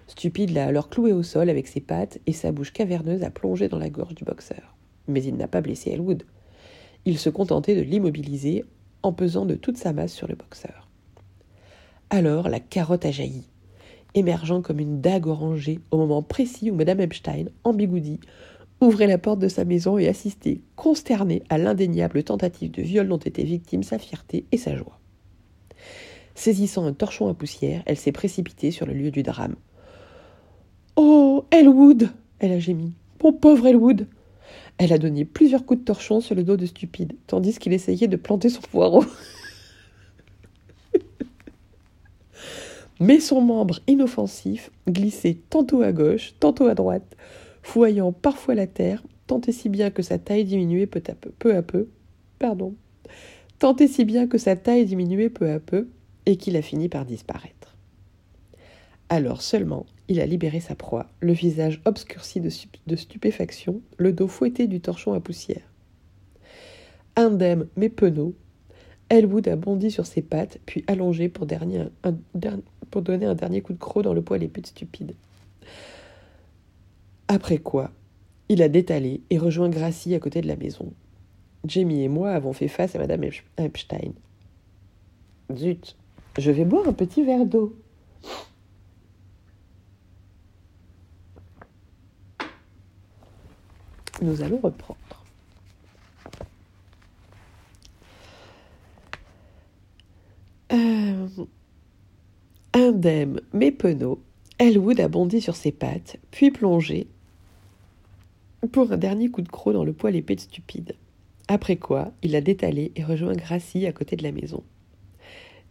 Stupide 0.07 0.51
l'a 0.51 0.67
alors 0.67 0.89
cloué 0.89 1.12
au 1.12 1.21
sol 1.21 1.50
avec 1.50 1.67
ses 1.67 1.81
pattes 1.81 2.19
et 2.27 2.33
sa 2.33 2.53
bouche 2.53 2.71
caverneuse 2.71 3.24
a 3.24 3.29
plongé 3.29 3.67
dans 3.67 3.77
la 3.77 3.89
gorge 3.89 4.15
du 4.15 4.24
boxeur. 4.24 4.75
Mais 5.10 5.21
il 5.24 5.36
n'a 5.36 5.50
pas 5.50 5.60
blessé 5.60 5.91
Elwood. 5.91 6.24
Il 7.03 7.17
se 7.17 7.29
contentait 7.29 7.75
de 7.75 7.81
l'immobiliser 7.81 8.63
en 9.03 9.12
pesant 9.12 9.45
de 9.45 9.55
toute 9.55 9.77
sa 9.77 9.91
masse 9.91 10.13
sur 10.13 10.27
le 10.29 10.36
boxeur. 10.36 10.88
Alors 12.10 12.48
la 12.48 12.60
carotte 12.62 13.05
a 13.05 13.12
jailli, 13.12 13.50
émergeant 14.15 14.61
comme 14.61 14.79
une 14.79 15.01
dague 15.01 15.27
orangée 15.27 15.79
au 15.91 15.97
moment 15.97 16.21
précis 16.21 16.71
où 16.71 16.75
Madame 16.75 17.01
Epstein, 17.01 17.45
bigoudi, 17.73 18.19
ouvrait 18.81 19.07
la 19.07 19.17
porte 19.17 19.39
de 19.39 19.47
sa 19.47 19.63
maison 19.63 19.97
et 19.97 20.07
assistait, 20.07 20.61
consternée 20.75 21.43
à 21.49 21.57
l'indéniable 21.57 22.23
tentative 22.23 22.71
de 22.71 22.81
viol 22.81 23.07
dont 23.07 23.17
était 23.17 23.43
victime 23.43 23.83
sa 23.83 23.99
fierté 23.99 24.45
et 24.51 24.57
sa 24.57 24.75
joie. 24.75 24.99
Saisissant 26.33 26.85
un 26.85 26.93
torchon 26.93 27.27
à 27.27 27.33
poussière, 27.33 27.83
elle 27.85 27.97
s'est 27.97 28.11
précipitée 28.11 28.71
sur 28.71 28.85
le 28.85 28.93
lieu 28.93 29.11
du 29.11 29.21
drame. 29.23 29.55
Oh, 30.95 31.45
Elwood 31.51 32.09
elle 32.39 32.53
a 32.53 32.59
gémi. 32.59 32.93
Mon 33.23 33.33
pauvre 33.33 33.67
Elwood 33.67 34.07
elle 34.77 34.93
a 34.93 34.97
donné 34.97 35.25
plusieurs 35.25 35.65
coups 35.65 35.81
de 35.81 35.85
torchon 35.85 36.21
sur 36.21 36.33
le 36.33 36.43
dos 36.43 36.57
de 36.57 36.65
Stupide, 36.65 37.13
tandis 37.27 37.59
qu'il 37.59 37.71
essayait 37.71 38.07
de 38.07 38.15
planter 38.15 38.49
son 38.49 38.61
poireau. 38.61 39.05
Mais 43.01 43.20
son 43.20 43.41
membre 43.41 43.79
inoffensif 43.88 44.70
glissait 44.88 45.39
tantôt 45.50 45.81
à 45.81 45.91
gauche, 45.91 46.36
tantôt 46.39 46.67
à 46.67 46.75
droite, 46.75 47.17
fouillant 47.63 48.12
parfois 48.12 48.53
la 48.53 48.67
terre, 48.67 49.03
tant 49.25 49.41
et 49.41 49.51
si 49.51 49.70
bien 49.70 49.89
que 49.89 50.03
sa 50.03 50.20
taille 50.20 50.46
diminuait 50.46 50.86
peu 50.86 51.55
à 51.55 51.63
peu, 51.63 51.89
pardon, 52.38 52.75
tant 53.58 53.75
et 53.75 53.88
si 53.88 54.05
bien 54.05 54.27
que 54.27 54.38
sa 54.38 54.55
taille 54.55 54.86
diminuait 54.86 55.31
peu 55.31 55.50
à 55.50 55.60
peu, 55.60 55.89
et 56.27 56.36
qu'il 56.38 56.55
a 56.55 56.62
fini 56.62 56.89
par 56.89 57.05
disparaître. 57.05 57.75
Alors 59.10 59.41
seulement, 59.41 59.88
il 60.08 60.22
a 60.22 60.27
libéré 60.27 60.60
sa 60.60 60.75
proie, 60.75 61.10
le 61.22 61.34
visage 61.34 61.81
obscurci 61.86 62.39
de, 62.39 62.51
de 62.86 62.96
stupéfaction, 62.96 63.81
le 63.98 64.13
dos 64.13 64.27
fouetté 64.27 64.67
du 64.67 64.79
torchon 64.79 65.13
à 65.13 65.20
poussière. 65.20 65.74
Indemne 67.15 67.65
mais 67.75 67.89
penaud, 67.89 68.36
Elwood 69.12 69.48
a 69.50 69.58
bondi 69.58 69.91
sur 69.91 70.05
ses 70.05 70.22
pattes, 70.22 70.60
puis 70.65 70.86
allongé 70.88 71.27
pour, 71.27 71.46
dernier, 71.46 71.88
pour 72.91 73.01
donner 73.01 73.25
un 73.25 73.36
dernier 73.36 73.62
coup 73.62 73.74
de 73.74 73.79
croc 73.79 74.03
dans 74.03 74.13
le 74.13 74.21
poil 74.21 74.43
épais 74.43 74.62
de 74.62 74.67
stupide. 74.67 75.13
Après 77.27 77.57
quoi, 77.57 77.91
il 78.50 78.62
a 78.62 78.67
détalé 78.67 79.21
et 79.29 79.38
rejoint 79.38 79.69
Gracie 79.69 80.13
à 80.13 80.19
côté 80.19 80.41
de 80.41 80.48
la 80.48 80.57
maison. 80.57 80.93
Jamie 81.65 82.03
et 82.03 82.10
moi 82.10 82.31
avons 82.31 82.53
fait 82.53 82.67
face 82.67 82.95
à 82.95 83.00
Madame 83.00 83.24
Epstein. 83.57 84.12
Zut, 85.55 85.95
je 86.38 86.51
vais 86.51 86.65
boire 86.65 86.88
un 86.88 86.93
petit 86.93 87.24
verre 87.24 87.45
d'eau. 87.45 87.75
Nous 94.21 94.41
allons 94.43 94.60
reprendre. 94.60 94.98
Euh, 100.71 101.27
indemne 102.73 103.41
mais 103.53 103.71
penaud, 103.71 104.21
Elwood 104.59 104.99
a 104.99 105.07
bondi 105.07 105.41
sur 105.41 105.55
ses 105.55 105.71
pattes, 105.71 106.17
puis 106.31 106.51
plongé 106.51 107.07
pour 108.71 108.91
un 108.91 108.97
dernier 108.97 109.29
coup 109.29 109.41
de 109.41 109.49
croc 109.49 109.73
dans 109.73 109.83
le 109.83 109.93
poil 109.93 110.15
épais 110.15 110.35
de 110.35 110.41
stupide. 110.41 110.95
Après 111.47 111.77
quoi, 111.77 112.11
il 112.21 112.35
a 112.35 112.41
détalé 112.41 112.91
et 112.95 113.03
rejoint 113.03 113.33
Gracie 113.33 113.85
à 113.85 113.91
côté 113.91 114.15
de 114.15 114.23
la 114.23 114.31
maison. 114.31 114.63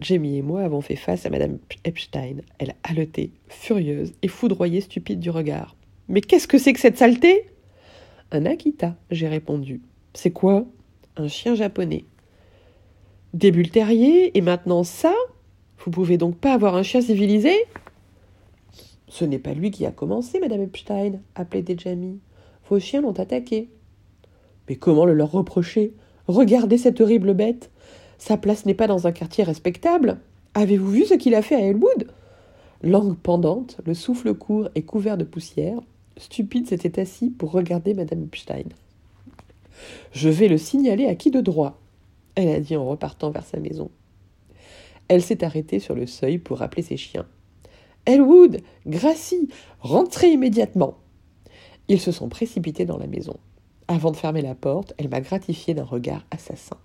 Jamie 0.01 0.39
et 0.39 0.43
moi 0.43 0.63
avons 0.63 0.81
fait 0.81 0.97
face 0.97 1.27
à 1.27 1.31
Madame 1.31 1.59
Epstein. 1.85 2.37
Elle 2.59 2.71
a 2.71 2.77
haleté, 2.83 3.31
furieuse 3.49 4.13
et 4.23 4.29
foudroyée 4.29 4.81
stupide 4.81 5.21
du 5.21 5.31
regard. 5.31 5.77
Mais 6.09 6.21
qu'est-ce 6.21 6.49
que 6.49 6.59
c'est 6.59 6.73
que 6.73 6.81
cette 6.81 6.99
saleté? 6.99 7.47
Un 8.33 8.47
Akita, 8.47 8.97
j'ai 9.11 9.29
répondu. 9.29 9.81
C'est 10.15 10.31
quoi? 10.31 10.67
Un 11.17 11.29
chien 11.29 11.55
japonais. 11.55 12.05
Des 13.35 13.53
et 14.35 14.41
maintenant 14.41 14.83
ça? 14.83 15.15
Vous 15.85 15.91
pouvez 15.91 16.19
donc 16.19 16.37
pas 16.37 16.53
avoir 16.53 16.75
un 16.75 16.83
chien 16.83 17.01
civilisé? 17.01 17.55
Ce 19.09 19.25
n'est 19.25 19.39
pas 19.39 19.55
lui 19.55 19.71
qui 19.71 19.87
a 19.87 19.91
commencé, 19.91 20.39
Madame 20.39 20.63
Epstein, 20.63 21.21
a 21.35 21.45
plaidé 21.45 21.75
Jamie. 21.77 22.21
Vos 22.69 22.79
chiens 22.79 23.01
l'ont 23.01 23.19
attaqué. 23.19 23.69
Mais 24.69 24.77
comment 24.77 25.05
le 25.05 25.15
leur 25.15 25.33
reprocher? 25.33 25.95
Regardez 26.29 26.79
cette 26.79 27.01
horrible 27.01 27.35
bête. 27.35 27.71
Sa 28.19 28.37
place 28.37 28.67
n'est 28.67 28.75
pas 28.75 28.87
dans 28.87 29.07
un 29.07 29.13
quartier 29.13 29.43
respectable. 29.43 30.19
Avez-vous 30.55 30.91
vu 30.91 31.05
ce 31.07 31.15
qu'il 31.15 31.35
a 31.35 31.43
fait 31.43 31.57
à 31.57 31.67
Elwood 31.67 32.09
Langue 32.83 33.17
pendante, 33.17 33.79
le 33.85 33.95
souffle 33.95 34.35
court 34.35 34.69
et 34.75 34.83
couvert 34.83 35.17
de 35.17 35.25
poussière, 35.25 35.81
Stupide 36.17 36.69
s'était 36.69 37.01
assis 37.01 37.31
pour 37.31 37.51
regarder 37.53 37.95
Madame 37.95 38.25
Epstein. 38.25 38.69
Je 40.13 40.29
vais 40.29 40.49
le 40.49 40.59
signaler 40.59 41.07
à 41.07 41.15
qui 41.15 41.31
de 41.31 41.41
droit? 41.41 41.79
Elle 42.35 42.49
a 42.49 42.61
dit 42.61 42.77
en 42.77 42.87
repartant 42.87 43.31
vers 43.31 43.45
sa 43.45 43.59
maison. 43.59 43.91
Elle 45.11 45.25
s'est 45.25 45.43
arrêtée 45.43 45.81
sur 45.81 45.97
le 45.97 46.07
seuil 46.07 46.39
pour 46.39 46.59
rappeler 46.59 46.83
ses 46.83 46.97
chiens. 46.97 47.27
Elwood, 48.07 48.63
Gracie, 48.87 49.49
rentrez 49.81 50.31
immédiatement. 50.31 50.99
Ils 51.89 52.01
se 52.01 52.13
sont 52.13 52.29
précipités 52.29 52.85
dans 52.85 52.97
la 52.97 53.09
maison. 53.09 53.37
Avant 53.89 54.13
de 54.13 54.17
fermer 54.17 54.41
la 54.41 54.55
porte, 54.55 54.95
elle 54.99 55.09
m'a 55.09 55.21
gratifié 55.21 55.75
d'un 55.75 55.83
regard 55.83 56.25
assassin. 56.31 56.77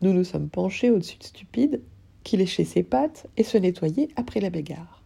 Nous 0.00 0.12
nous 0.12 0.24
sommes 0.24 0.48
penchés 0.48 0.90
au-dessus 0.90 1.18
de 1.18 1.22
Stupide, 1.22 1.80
qui 2.24 2.36
léchait 2.36 2.64
ses 2.64 2.82
pattes 2.82 3.28
et 3.36 3.44
se 3.44 3.56
nettoyait 3.56 4.08
après 4.16 4.40
la 4.40 4.50
bagarre. 4.50 5.00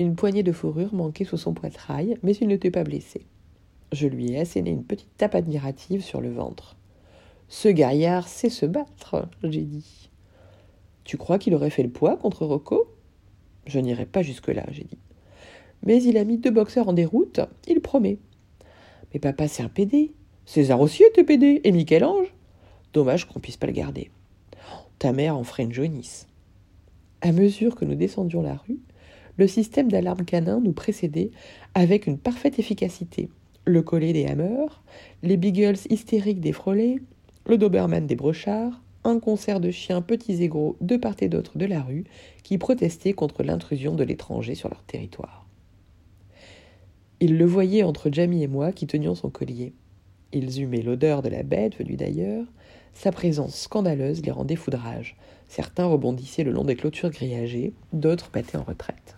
Une 0.00 0.16
poignée 0.16 0.42
de 0.42 0.50
fourrure 0.50 0.92
manquait 0.92 1.24
sous 1.24 1.36
son 1.36 1.54
poitrail, 1.54 2.18
mais 2.24 2.34
il 2.34 2.48
n'était 2.48 2.72
pas 2.72 2.82
blessé. 2.82 3.26
Je 3.92 4.08
lui 4.08 4.32
ai 4.32 4.40
asséné 4.40 4.70
une 4.70 4.82
petite 4.82 5.16
tape 5.18 5.36
admirative 5.36 6.02
sur 6.02 6.20
le 6.20 6.32
ventre. 6.32 6.74
Ce 7.52 7.68
gaillard 7.68 8.28
sait 8.28 8.48
se 8.48 8.64
battre, 8.64 9.28
j'ai 9.42 9.60
dit. 9.60 10.08
Tu 11.04 11.18
crois 11.18 11.38
qu'il 11.38 11.54
aurait 11.54 11.68
fait 11.68 11.82
le 11.82 11.90
poids 11.90 12.16
contre 12.16 12.46
Rocco? 12.46 12.88
Je 13.66 13.78
n'irai 13.78 14.06
pas 14.06 14.22
jusque-là, 14.22 14.64
j'ai 14.70 14.84
dit. 14.84 14.96
Mais 15.82 16.02
il 16.02 16.16
a 16.16 16.24
mis 16.24 16.38
deux 16.38 16.50
boxeurs 16.50 16.88
en 16.88 16.94
déroute, 16.94 17.40
il 17.68 17.80
promet. 17.80 18.16
Mais 19.12 19.20
papa, 19.20 19.48
c'est 19.48 19.62
un 19.62 19.68
PD. 19.68 20.14
César 20.46 20.80
aussi 20.80 21.02
était 21.02 21.24
PD, 21.24 21.60
et 21.62 21.72
Michel-Ange? 21.72 22.32
Dommage 22.94 23.26
qu'on 23.26 23.38
puisse 23.38 23.58
pas 23.58 23.66
le 23.66 23.74
garder. 23.74 24.10
Ta 24.98 25.12
mère 25.12 25.36
en 25.36 25.44
ferait 25.44 25.64
une 25.64 25.74
jaunisse. 25.74 26.28
À 27.20 27.32
mesure 27.32 27.74
que 27.74 27.84
nous 27.84 27.96
descendions 27.96 28.40
la 28.40 28.54
rue, 28.54 28.80
le 29.36 29.46
système 29.46 29.92
d'alarme 29.92 30.24
canin 30.24 30.58
nous 30.58 30.72
précédait 30.72 31.30
avec 31.74 32.06
une 32.06 32.16
parfaite 32.16 32.58
efficacité. 32.58 33.28
Le 33.66 33.82
collet 33.82 34.14
des 34.14 34.24
hammers, 34.24 34.82
les 35.22 35.36
beagles 35.36 35.78
hystériques 35.90 36.40
des 36.40 36.52
frôlés, 36.52 37.02
le 37.46 37.58
Doberman 37.58 38.06
des 38.06 38.16
Brochards, 38.16 38.80
un 39.04 39.18
concert 39.18 39.60
de 39.60 39.70
chiens 39.70 40.00
petits 40.00 40.42
et 40.42 40.48
gros 40.48 40.76
de 40.80 40.96
part 40.96 41.16
et 41.20 41.28
d'autre 41.28 41.58
de 41.58 41.66
la 41.66 41.82
rue 41.82 42.04
qui 42.42 42.58
protestaient 42.58 43.12
contre 43.12 43.42
l'intrusion 43.42 43.94
de 43.94 44.04
l'étranger 44.04 44.54
sur 44.54 44.68
leur 44.68 44.82
territoire. 44.84 45.46
Il 47.20 47.38
le 47.38 47.44
voyait 47.44 47.82
entre 47.82 48.10
Jamie 48.10 48.42
et 48.42 48.48
moi 48.48 48.72
qui 48.72 48.86
tenions 48.86 49.14
son 49.14 49.30
collier. 49.30 49.72
Ils 50.32 50.60
humaient 50.60 50.82
l'odeur 50.82 51.22
de 51.22 51.28
la 51.28 51.42
bête 51.42 51.76
venue 51.76 51.96
d'ailleurs. 51.96 52.46
Sa 52.94 53.12
présence 53.12 53.56
scandaleuse 53.56 54.22
les 54.22 54.30
rendait 54.30 54.56
foudrage. 54.56 55.16
Certains 55.48 55.86
rebondissaient 55.86 56.44
le 56.44 56.52
long 56.52 56.64
des 56.64 56.76
clôtures 56.76 57.10
grillagées, 57.10 57.74
d'autres 57.92 58.30
battaient 58.32 58.56
en 58.56 58.64
retraite. 58.64 59.16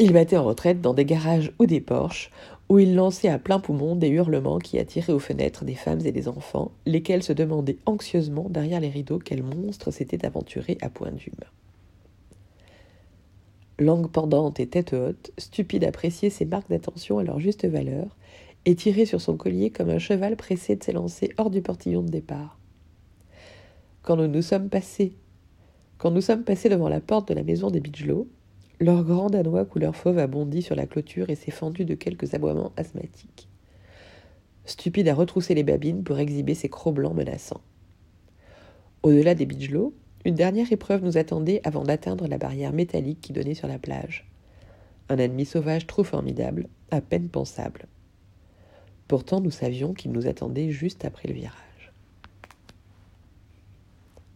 Ils 0.00 0.12
battaient 0.12 0.36
en 0.36 0.44
retraite 0.44 0.80
dans 0.80 0.94
des 0.94 1.04
garages 1.04 1.52
ou 1.58 1.66
des 1.66 1.80
porches, 1.80 2.30
où 2.68 2.78
il 2.78 2.94
lançait 2.94 3.28
à 3.28 3.38
plein 3.38 3.60
poumon 3.60 3.94
des 3.94 4.08
hurlements 4.08 4.58
qui 4.58 4.78
attiraient 4.78 5.12
aux 5.12 5.18
fenêtres 5.18 5.64
des 5.64 5.74
femmes 5.74 6.04
et 6.04 6.12
des 6.12 6.28
enfants, 6.28 6.72
lesquels 6.86 7.22
se 7.22 7.32
demandaient 7.32 7.78
anxieusement 7.86 8.48
derrière 8.48 8.80
les 8.80 8.88
rideaux 8.88 9.18
quel 9.18 9.42
monstre 9.42 9.90
s'était 9.90 10.26
aventuré 10.26 10.78
à 10.80 10.88
point 10.88 11.12
d'hume. 11.12 11.34
Langue 13.78 14.10
pendante 14.10 14.60
et 14.60 14.66
tête 14.66 14.94
haute, 14.94 15.32
stupide 15.38 15.84
appréciait 15.84 16.30
ces 16.30 16.44
marques 16.44 16.70
d'attention 16.70 17.18
à 17.18 17.24
leur 17.24 17.38
juste 17.38 17.66
valeur, 17.66 18.16
et 18.64 18.74
tirait 18.74 19.04
sur 19.04 19.20
son 19.20 19.36
collier 19.36 19.70
comme 19.70 19.90
un 19.90 19.98
cheval 19.98 20.36
pressé 20.36 20.74
de 20.74 20.82
s'élancer 20.82 21.32
hors 21.36 21.50
du 21.50 21.60
portillon 21.60 22.02
de 22.02 22.08
départ. 22.08 22.58
Quand 24.02 24.16
nous 24.16 24.26
nous 24.26 24.42
sommes 24.42 24.70
passés, 24.70 25.12
quand 25.98 26.10
nous 26.10 26.20
sommes 26.20 26.44
passés 26.44 26.68
devant 26.68 26.88
la 26.88 27.00
porte 27.00 27.28
de 27.28 27.34
la 27.34 27.42
maison 27.42 27.70
des 27.70 27.80
Bigelow, 27.80 28.26
leur 28.80 29.04
grand 29.04 29.30
danois 29.30 29.64
couleur 29.64 29.94
fauve 29.94 30.18
a 30.18 30.26
bondi 30.26 30.62
sur 30.62 30.74
la 30.74 30.86
clôture 30.86 31.30
et 31.30 31.36
s'est 31.36 31.50
fendu 31.50 31.84
de 31.84 31.94
quelques 31.94 32.34
aboiements 32.34 32.72
asthmatiques. 32.76 33.48
Stupide 34.64 35.08
a 35.08 35.14
retroussé 35.14 35.54
les 35.54 35.62
babines 35.62 36.02
pour 36.02 36.18
exhiber 36.18 36.54
ses 36.54 36.68
crocs 36.68 36.94
blancs 36.94 37.14
menaçants. 37.14 37.60
Au-delà 39.02 39.34
des 39.34 39.46
bigelots, 39.46 39.94
une 40.24 40.34
dernière 40.34 40.72
épreuve 40.72 41.04
nous 41.04 41.18
attendait 41.18 41.60
avant 41.64 41.84
d'atteindre 41.84 42.26
la 42.26 42.38
barrière 42.38 42.72
métallique 42.72 43.20
qui 43.20 43.32
donnait 43.32 43.54
sur 43.54 43.68
la 43.68 43.78
plage. 43.78 44.26
Un 45.10 45.18
ennemi 45.18 45.44
sauvage 45.44 45.86
trop 45.86 46.02
formidable, 46.02 46.68
à 46.90 47.02
peine 47.02 47.28
pensable. 47.28 47.86
Pourtant, 49.06 49.40
nous 49.40 49.50
savions 49.50 49.92
qu'il 49.92 50.12
nous 50.12 50.26
attendait 50.26 50.70
juste 50.70 51.04
après 51.04 51.28
le 51.28 51.34
virage. 51.34 51.92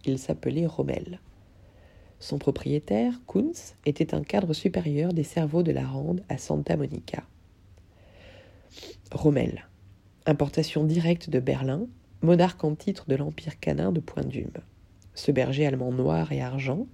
Il 0.04 0.18
s'appelait 0.18 0.66
Rommel. 0.66 1.20
Son 2.20 2.38
propriétaire, 2.38 3.14
Kunz, 3.26 3.74
était 3.86 4.14
un 4.14 4.22
cadre 4.22 4.52
supérieur 4.52 5.12
des 5.12 5.22
cerveaux 5.22 5.62
de 5.62 5.72
la 5.72 5.86
Rande 5.86 6.22
à 6.28 6.36
Santa 6.36 6.76
Monica. 6.76 7.22
Rommel, 9.12 9.66
importation 10.26 10.84
directe 10.84 11.30
de 11.30 11.38
Berlin, 11.38 11.86
monarque 12.22 12.64
en 12.64 12.74
titre 12.74 13.04
de 13.08 13.14
l'Empire 13.14 13.60
canin 13.60 13.92
de 13.92 14.00
Point 14.00 14.24
d'Hume. 14.24 14.50
Ce 15.14 15.30
berger 15.30 15.66
allemand 15.66 15.92
noir 15.92 16.32
et 16.32 16.42
argent 16.42 16.86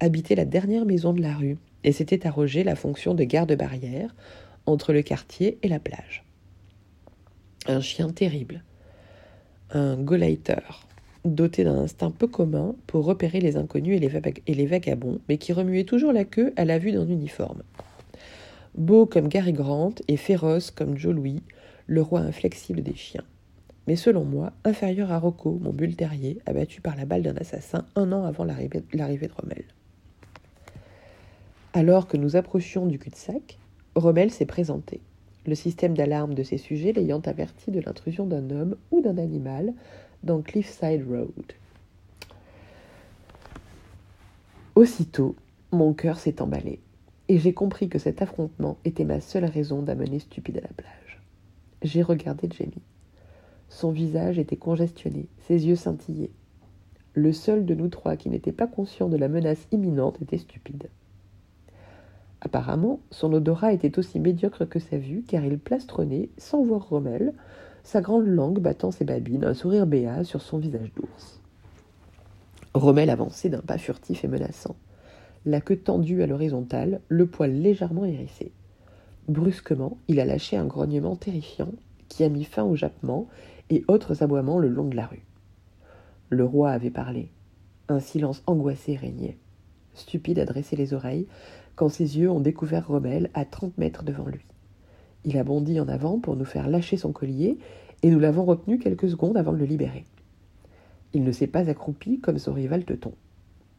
habitait 0.00 0.34
la 0.34 0.44
dernière 0.44 0.84
maison 0.84 1.12
de 1.12 1.22
la 1.22 1.34
rue 1.34 1.58
et 1.84 1.92
s'était 1.92 2.26
arrogé 2.26 2.64
la 2.64 2.76
fonction 2.76 3.14
de 3.14 3.24
garde-barrière 3.24 4.14
entre 4.66 4.92
le 4.92 5.02
quartier 5.02 5.58
et 5.62 5.68
la 5.68 5.78
plage. 5.78 6.24
Un 7.66 7.80
chien 7.80 8.10
terrible, 8.10 8.64
un 9.70 9.96
Gauleiter, 9.96 10.83
doté 11.24 11.64
d'un 11.64 11.78
instinct 11.78 12.10
peu 12.10 12.26
commun 12.26 12.74
pour 12.86 13.04
repérer 13.04 13.40
les 13.40 13.56
inconnus 13.56 13.96
et 13.96 14.54
les, 14.54 14.66
vagabonds, 14.66 15.20
mais 15.28 15.38
qui 15.38 15.52
remuait 15.52 15.84
toujours 15.84 16.12
la 16.12 16.24
queue 16.24 16.52
à 16.56 16.64
la 16.64 16.78
vue 16.78 16.92
d'un 16.92 17.08
uniforme. 17.08 17.62
Beau 18.74 19.06
comme 19.06 19.28
Gary 19.28 19.52
Grant 19.52 19.94
et 20.08 20.16
féroce 20.16 20.70
comme 20.70 20.98
Joe 20.98 21.14
Louis, 21.14 21.42
le 21.86 22.02
roi 22.02 22.20
inflexible 22.20 22.82
des 22.82 22.94
chiens. 22.94 23.24
mais 23.86 23.96
selon 23.96 24.24
moi, 24.24 24.52
inférieur 24.64 25.12
à 25.12 25.18
Rocco, 25.18 25.58
mon 25.60 25.70
bulle 25.70 25.94
terrier, 25.94 26.38
abattu 26.46 26.80
par 26.80 26.96
la 26.96 27.04
balle 27.04 27.22
d'un 27.22 27.36
assassin 27.36 27.84
un 27.96 28.12
an 28.12 28.24
avant 28.24 28.44
l'arrivée 28.44 28.80
de 29.26 29.32
Rommel. 29.32 29.64
Alors 31.74 32.06
que 32.06 32.16
nous 32.16 32.36
approchions 32.36 32.86
du 32.86 32.98
cul-de-sac, 32.98 33.58
Rommel 33.94 34.30
s'est 34.30 34.46
présenté, 34.46 35.00
le 35.46 35.54
système 35.54 35.94
d'alarme 35.94 36.34
de 36.34 36.42
ses 36.42 36.56
sujets 36.56 36.92
l'ayant 36.92 37.20
averti 37.20 37.70
de 37.70 37.80
l'intrusion 37.80 38.26
d'un 38.26 38.48
homme 38.50 38.76
ou 38.90 39.02
d'un 39.02 39.18
animal 39.18 39.74
dans 40.24 40.40
Cliffside 40.40 41.06
Road. 41.08 41.52
Aussitôt, 44.74 45.36
mon 45.70 45.92
cœur 45.92 46.18
s'est 46.18 46.40
emballé, 46.40 46.80
et 47.28 47.38
j'ai 47.38 47.52
compris 47.52 47.88
que 47.88 47.98
cet 47.98 48.22
affrontement 48.22 48.78
était 48.84 49.04
ma 49.04 49.20
seule 49.20 49.44
raison 49.44 49.82
d'amener 49.82 50.18
Stupide 50.18 50.58
à 50.58 50.62
la 50.62 50.68
plage. 50.68 51.22
J'ai 51.82 52.02
regardé 52.02 52.48
Jamie. 52.50 52.82
Son 53.68 53.90
visage 53.90 54.38
était 54.38 54.56
congestionné, 54.56 55.26
ses 55.46 55.66
yeux 55.66 55.76
scintillaient. 55.76 56.30
Le 57.12 57.32
seul 57.32 57.64
de 57.66 57.74
nous 57.74 57.88
trois 57.88 58.16
qui 58.16 58.30
n'était 58.30 58.52
pas 58.52 58.66
conscient 58.66 59.08
de 59.08 59.16
la 59.16 59.28
menace 59.28 59.68
imminente 59.70 60.20
était 60.20 60.38
stupide. 60.38 60.88
Apparemment, 62.40 63.00
son 63.10 63.32
odorat 63.32 63.72
était 63.72 63.98
aussi 63.98 64.20
médiocre 64.20 64.68
que 64.68 64.78
sa 64.78 64.98
vue, 64.98 65.22
car 65.26 65.44
il 65.44 65.58
plastronnait, 65.58 66.28
sans 66.36 66.62
voir 66.62 66.88
Rommel, 66.88 67.32
sa 67.84 68.00
grande 68.00 68.26
langue 68.26 68.58
battant 68.58 68.90
ses 68.90 69.04
babines, 69.04 69.44
un 69.44 69.54
sourire 69.54 69.86
béat 69.86 70.24
sur 70.24 70.42
son 70.42 70.58
visage 70.58 70.92
d'ours. 70.96 71.40
Rommel 72.72 73.10
avançait 73.10 73.50
d'un 73.50 73.60
pas 73.60 73.78
furtif 73.78 74.24
et 74.24 74.28
menaçant, 74.28 74.74
la 75.46 75.60
queue 75.60 75.76
tendue 75.76 76.22
à 76.22 76.26
l'horizontale, 76.26 77.00
le 77.08 77.26
poil 77.26 77.52
légèrement 77.52 78.06
hérissé. 78.06 78.52
Brusquement, 79.28 79.98
il 80.08 80.18
a 80.18 80.24
lâché 80.24 80.56
un 80.56 80.64
grognement 80.64 81.16
terrifiant 81.16 81.70
qui 82.08 82.24
a 82.24 82.30
mis 82.30 82.44
fin 82.44 82.64
au 82.64 82.74
jappement 82.74 83.28
et 83.68 83.84
autres 83.88 84.22
aboiements 84.22 84.58
le 84.58 84.68
long 84.68 84.88
de 84.88 84.96
la 84.96 85.06
rue. 85.06 85.24
Le 86.30 86.44
roi 86.44 86.70
avait 86.70 86.90
parlé. 86.90 87.28
Un 87.88 88.00
silence 88.00 88.42
angoissé 88.46 88.96
régnait. 88.96 89.36
Stupide 89.92 90.38
a 90.38 90.46
dressé 90.46 90.76
les 90.76 90.94
oreilles 90.94 91.26
quand 91.76 91.90
ses 91.90 92.18
yeux 92.18 92.30
ont 92.30 92.40
découvert 92.40 92.88
Rommel 92.88 93.30
à 93.34 93.44
trente 93.44 93.76
mètres 93.76 94.02
devant 94.02 94.26
lui. 94.26 94.44
Il 95.24 95.38
a 95.38 95.44
bondi 95.44 95.80
en 95.80 95.88
avant 95.88 96.18
pour 96.18 96.36
nous 96.36 96.44
faire 96.44 96.68
lâcher 96.68 96.96
son 96.96 97.12
collier 97.12 97.58
et 98.02 98.10
nous 98.10 98.20
l'avons 98.20 98.44
retenu 98.44 98.78
quelques 98.78 99.08
secondes 99.08 99.36
avant 99.36 99.52
de 99.52 99.58
le 99.58 99.64
libérer. 99.64 100.04
Il 101.14 101.24
ne 101.24 101.32
s'est 101.32 101.46
pas 101.46 101.70
accroupi 101.70 102.20
comme 102.20 102.38
son 102.38 102.52
rival 102.52 102.84
Teuton. 102.84 103.14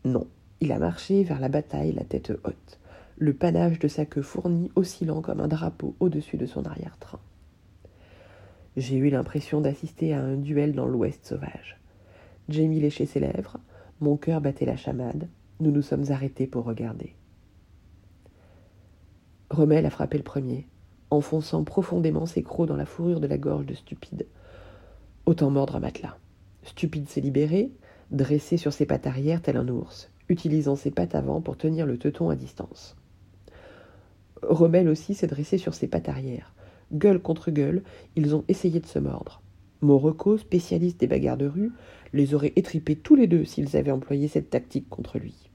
Non, 0.04 0.28
il 0.62 0.72
a 0.72 0.80
marché 0.80 1.24
vers 1.24 1.40
la 1.40 1.50
bataille 1.50 1.92
la 1.92 2.04
tête 2.04 2.32
haute, 2.44 2.80
le 3.18 3.34
panache 3.34 3.80
de 3.80 3.88
sa 3.88 4.06
queue 4.06 4.22
fourni 4.22 4.72
oscillant 4.76 5.22
comme 5.22 5.40
un 5.40 5.48
drapeau 5.48 5.96
au-dessus 6.00 6.38
de 6.38 6.46
son 6.46 6.66
arrière-train. 6.66 7.20
J'ai 8.78 8.98
eu 8.98 9.10
l'impression 9.10 9.62
d'assister 9.62 10.14
à 10.14 10.22
un 10.22 10.36
duel 10.36 10.74
dans 10.74 10.88
l'Ouest 10.88 11.26
sauvage. 11.26 11.80
Jamie 12.50 12.80
léchait 12.80 13.06
ses 13.06 13.20
lèvres, 13.20 13.58
mon 14.02 14.18
cœur 14.18 14.42
battait 14.42 14.66
la 14.66 14.76
chamade, 14.76 15.28
nous 15.60 15.72
nous 15.72 15.82
sommes 15.82 16.06
arrêtés 16.10 16.48
pour 16.48 16.66
regarder. 16.66 17.16
Rommel 19.50 19.86
a 19.86 19.90
frappé 19.90 20.18
le 20.18 20.24
premier, 20.24 20.68
enfonçant 21.10 21.64
profondément 21.64 22.26
ses 22.26 22.44
crocs 22.44 22.68
dans 22.68 22.76
la 22.76 22.86
fourrure 22.86 23.20
de 23.20 23.28
la 23.28 23.38
gorge 23.38 23.66
de 23.66 23.74
Stupide. 23.74 24.26
Autant 25.26 25.50
mordre 25.50 25.76
un 25.76 25.80
matelas. 25.80 26.18
Stupide 26.64 27.10
s'est 27.10 27.22
libéré, 27.22 27.72
dressé 28.12 28.58
sur 28.58 28.74
ses 28.74 28.86
pattes 28.86 29.08
arrière 29.08 29.42
tel 29.42 29.58
un 29.58 29.68
ours, 29.68 30.12
utilisant 30.30 30.76
ses 30.76 30.92
pattes 30.92 31.16
avant 31.16 31.42
pour 31.42 31.58
tenir 31.58 31.86
le 31.86 31.98
teuton 31.98 32.30
à 32.30 32.36
distance. 32.36 32.96
Rommel 34.42 34.90
aussi 34.90 35.14
s'est 35.14 35.28
dressé 35.28 35.58
sur 35.58 35.74
ses 35.74 35.88
pattes 35.88 36.10
arrière. 36.10 36.54
Gueule 36.92 37.20
contre 37.20 37.52
gueule, 37.52 37.84
ils 38.16 38.36
ont 38.36 38.44
essayé 38.48 38.80
de 38.80 38.86
se 38.86 39.00
mordre. 39.00 39.42
Morocco, 39.82 40.38
spécialiste 40.38 41.00
des 41.00 41.08
bagarres 41.08 41.38
de 41.38 41.48
rue, 41.48 41.72
les 42.14 42.34
aurait 42.34 42.54
étripés 42.56 42.96
tous 42.96 43.16
les 43.16 43.28
deux 43.28 43.46
s'ils 43.46 43.76
avaient 43.76 43.92
employé 43.92 44.28
cette 44.28 44.50
tactique 44.50 44.90
contre 44.90 45.20
lui. 45.20 45.50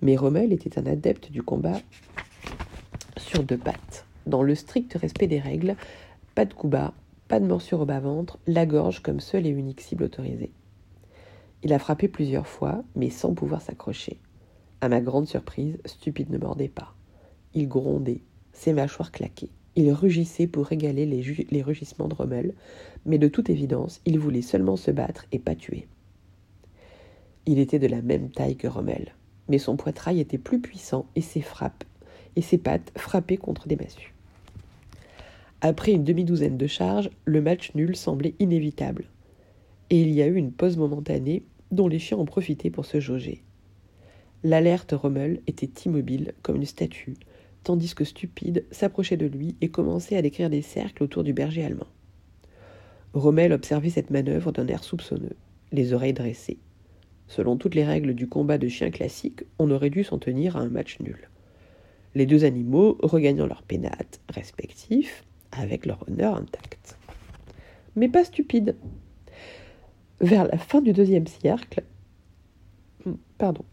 Mais 0.00 0.16
Rommel 0.16 0.52
était 0.52 0.78
un 0.78 0.86
adepte 0.86 1.30
du 1.30 1.42
combat 1.42 1.80
sur 3.16 3.42
deux 3.42 3.58
pattes, 3.58 4.06
dans 4.28 4.42
le 4.42 4.54
strict 4.54 4.94
respect 4.94 5.26
des 5.26 5.40
règles, 5.40 5.76
pas 6.34 6.44
de 6.44 6.54
coups 6.54 6.72
bas, 6.72 6.92
pas 7.26 7.40
de 7.40 7.46
morsure 7.46 7.80
au 7.80 7.86
bas-ventre, 7.86 8.38
la 8.46 8.66
gorge 8.66 9.00
comme 9.00 9.20
seule 9.20 9.46
et 9.46 9.50
unique 9.50 9.80
cible 9.80 10.04
autorisée. 10.04 10.50
Il 11.62 11.72
a 11.72 11.78
frappé 11.78 12.06
plusieurs 12.08 12.46
fois, 12.46 12.84
mais 12.94 13.10
sans 13.10 13.34
pouvoir 13.34 13.62
s'accrocher. 13.62 14.18
À 14.80 14.88
ma 14.88 15.00
grande 15.00 15.26
surprise, 15.26 15.78
Stupide 15.84 16.30
ne 16.30 16.38
mordait 16.38 16.68
pas. 16.68 16.94
Il 17.54 17.68
grondait, 17.68 18.20
ses 18.52 18.72
mâchoires 18.72 19.10
claquaient. 19.10 19.50
Il 19.74 19.92
rugissait 19.92 20.46
pour 20.46 20.66
régaler 20.66 21.06
les, 21.06 21.46
les 21.50 21.62
rugissements 21.62 22.08
de 22.08 22.14
Rommel, 22.14 22.54
mais 23.06 23.18
de 23.18 23.28
toute 23.28 23.50
évidence, 23.50 24.00
il 24.06 24.18
voulait 24.18 24.42
seulement 24.42 24.76
se 24.76 24.90
battre 24.90 25.26
et 25.32 25.38
pas 25.38 25.54
tuer. 25.54 25.88
Il 27.46 27.58
était 27.58 27.78
de 27.78 27.86
la 27.86 28.02
même 28.02 28.30
taille 28.30 28.56
que 28.56 28.68
Rommel, 28.68 29.14
mais 29.48 29.58
son 29.58 29.76
poitrail 29.76 30.20
était 30.20 30.38
plus 30.38 30.60
puissant 30.60 31.06
et 31.16 31.22
ses 31.22 31.40
frappes 31.40 31.84
et 32.36 32.42
ses 32.42 32.58
pattes 32.58 32.92
frappaient 32.96 33.36
contre 33.36 33.66
des 33.66 33.76
massues. 33.76 34.14
Après 35.60 35.92
une 35.92 36.04
demi-douzaine 36.04 36.56
de 36.56 36.66
charges, 36.66 37.10
le 37.24 37.42
match 37.42 37.74
nul 37.74 37.96
semblait 37.96 38.34
inévitable 38.38 39.06
et 39.90 40.00
il 40.00 40.10
y 40.10 40.22
a 40.22 40.26
eu 40.26 40.36
une 40.36 40.52
pause 40.52 40.76
momentanée 40.76 41.44
dont 41.70 41.88
les 41.88 41.98
chiens 41.98 42.18
ont 42.18 42.24
profité 42.24 42.70
pour 42.70 42.86
se 42.86 43.00
jauger. 43.00 43.42
L'alerte 44.44 44.92
Rommel 44.92 45.40
était 45.46 45.70
immobile 45.84 46.32
comme 46.42 46.56
une 46.56 46.64
statue, 46.64 47.14
tandis 47.64 47.94
que 47.94 48.04
Stupide 48.04 48.64
s'approchait 48.70 49.16
de 49.16 49.26
lui 49.26 49.56
et 49.60 49.68
commençait 49.68 50.16
à 50.16 50.22
décrire 50.22 50.50
des 50.50 50.62
cercles 50.62 51.02
autour 51.02 51.24
du 51.24 51.32
berger 51.32 51.64
allemand. 51.64 51.88
Rommel 53.14 53.52
observait 53.52 53.90
cette 53.90 54.10
manœuvre 54.10 54.52
d'un 54.52 54.68
air 54.68 54.84
soupçonneux, 54.84 55.36
les 55.72 55.92
oreilles 55.92 56.12
dressées. 56.12 56.58
Selon 57.26 57.56
toutes 57.56 57.74
les 57.74 57.84
règles 57.84 58.14
du 58.14 58.28
combat 58.28 58.58
de 58.58 58.68
chiens 58.68 58.90
classique, 58.90 59.42
on 59.58 59.70
aurait 59.70 59.90
dû 59.90 60.04
s'en 60.04 60.18
tenir 60.18 60.56
à 60.56 60.60
un 60.60 60.68
match 60.68 61.00
nul. 61.00 61.28
Les 62.14 62.26
deux 62.26 62.44
animaux 62.44 62.96
regagnant 63.02 63.46
leurs 63.46 63.62
pénates 63.62 64.20
respectifs 64.28 65.24
avec 65.52 65.86
leur 65.86 66.04
honneur 66.08 66.36
intact. 66.36 66.98
Mais 67.96 68.08
pas 68.08 68.24
stupide. 68.24 68.76
Vers 70.20 70.46
la 70.46 70.58
fin 70.58 70.80
du 70.80 70.92
deuxième 70.92 71.26
cercle, 71.26 71.82
hmm, 73.04 73.14
pardon, 73.38 73.64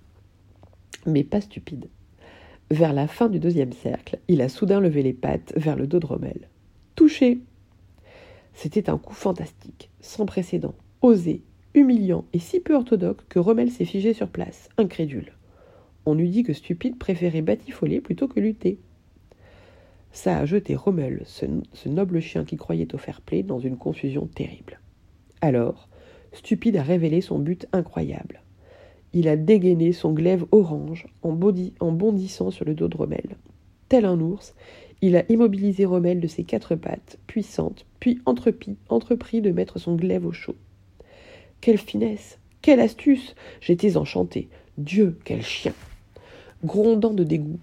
mais 1.06 1.24
pas 1.24 1.42
stupide. 1.42 1.90
Vers 2.72 2.94
la 2.94 3.08
fin 3.08 3.30
du 3.30 3.40
deuxième 3.40 3.74
cercle, 3.74 4.20
il 4.28 4.42
a 4.42 4.50
soudain 4.50 4.80
levé 4.80 5.04
les 5.04 5.14
pattes 5.14 5.54
vers 5.56 5.76
le 5.76 5.88
dos 5.88 6.00
de 6.00 6.06
Rommel. 6.06 6.50
Touché 6.96 7.40
C'était 8.54 8.90
un 8.90 8.98
coup 8.98 9.14
fantastique, 9.14 9.92
sans 10.02 10.26
précédent, 10.26 10.74
osé, 11.02 11.44
humiliant 11.76 12.26
et 12.34 12.40
si 12.40 12.60
peu 12.60 12.74
orthodoxe 12.74 13.26
que 13.30 13.38
Rommel 13.40 13.70
s'est 13.70 13.86
figé 13.86 14.14
sur 14.14 14.30
place, 14.30 14.70
incrédule. 14.78 15.34
On 16.06 16.18
eût 16.18 16.30
dit 16.30 16.44
que 16.44 16.54
Stupide 16.54 16.98
préférait 16.98 17.42
batifoler 17.42 18.02
plutôt 18.02 18.28
que 18.28 18.40
lutter. 18.40 18.80
Ça 20.16 20.38
a 20.38 20.46
jeté 20.46 20.76
Rommel, 20.76 21.24
ce, 21.26 21.90
noble 21.90 22.22
chien 22.22 22.46
qui 22.46 22.56
croyait 22.56 22.96
au 22.96 22.98
fair-play, 22.98 23.44
dans 23.44 23.60
une 23.60 23.76
confusion 23.76 24.28
terrible. 24.28 24.80
Alors, 25.42 25.90
Stupide 26.32 26.78
a 26.78 26.84
révélé 26.84 27.20
son 27.20 27.38
but 27.38 27.68
incroyable. 27.74 28.42
Il 29.12 29.28
a 29.28 29.36
dégainé 29.36 29.92
son 29.92 30.14
glaive 30.14 30.46
orange 30.54 31.06
en, 31.22 31.34
bondissant 31.34 32.50
sur 32.50 32.64
le 32.64 32.76
dos 32.76 32.88
de 32.88 32.96
Rommel. 32.96 33.36
Tel 33.90 34.06
un 34.06 34.22
ours, 34.22 34.56
il 35.02 35.18
a 35.18 35.30
immobilisé 35.30 35.84
Rommel 35.84 36.22
de 36.22 36.28
ses 36.28 36.46
quatre 36.46 36.76
pattes, 36.76 37.20
puissantes, 37.28 37.86
puis 38.00 38.22
entrepris 38.26 39.42
de 39.42 39.52
mettre 39.52 39.80
son 39.80 39.98
glaive 39.98 40.26
au 40.26 40.32
chaud. 40.32 40.56
Quelle 41.60 41.78
finesse 41.78 42.40
Quelle 42.62 42.80
astuce 42.80 43.36
J'étais 43.60 43.98
enchanté. 43.98 44.48
Dieu, 44.78 45.20
quel 45.26 45.44
chien 45.44 45.74
Grondant 46.64 47.14
de 47.14 47.26
dégoût, 47.26 47.60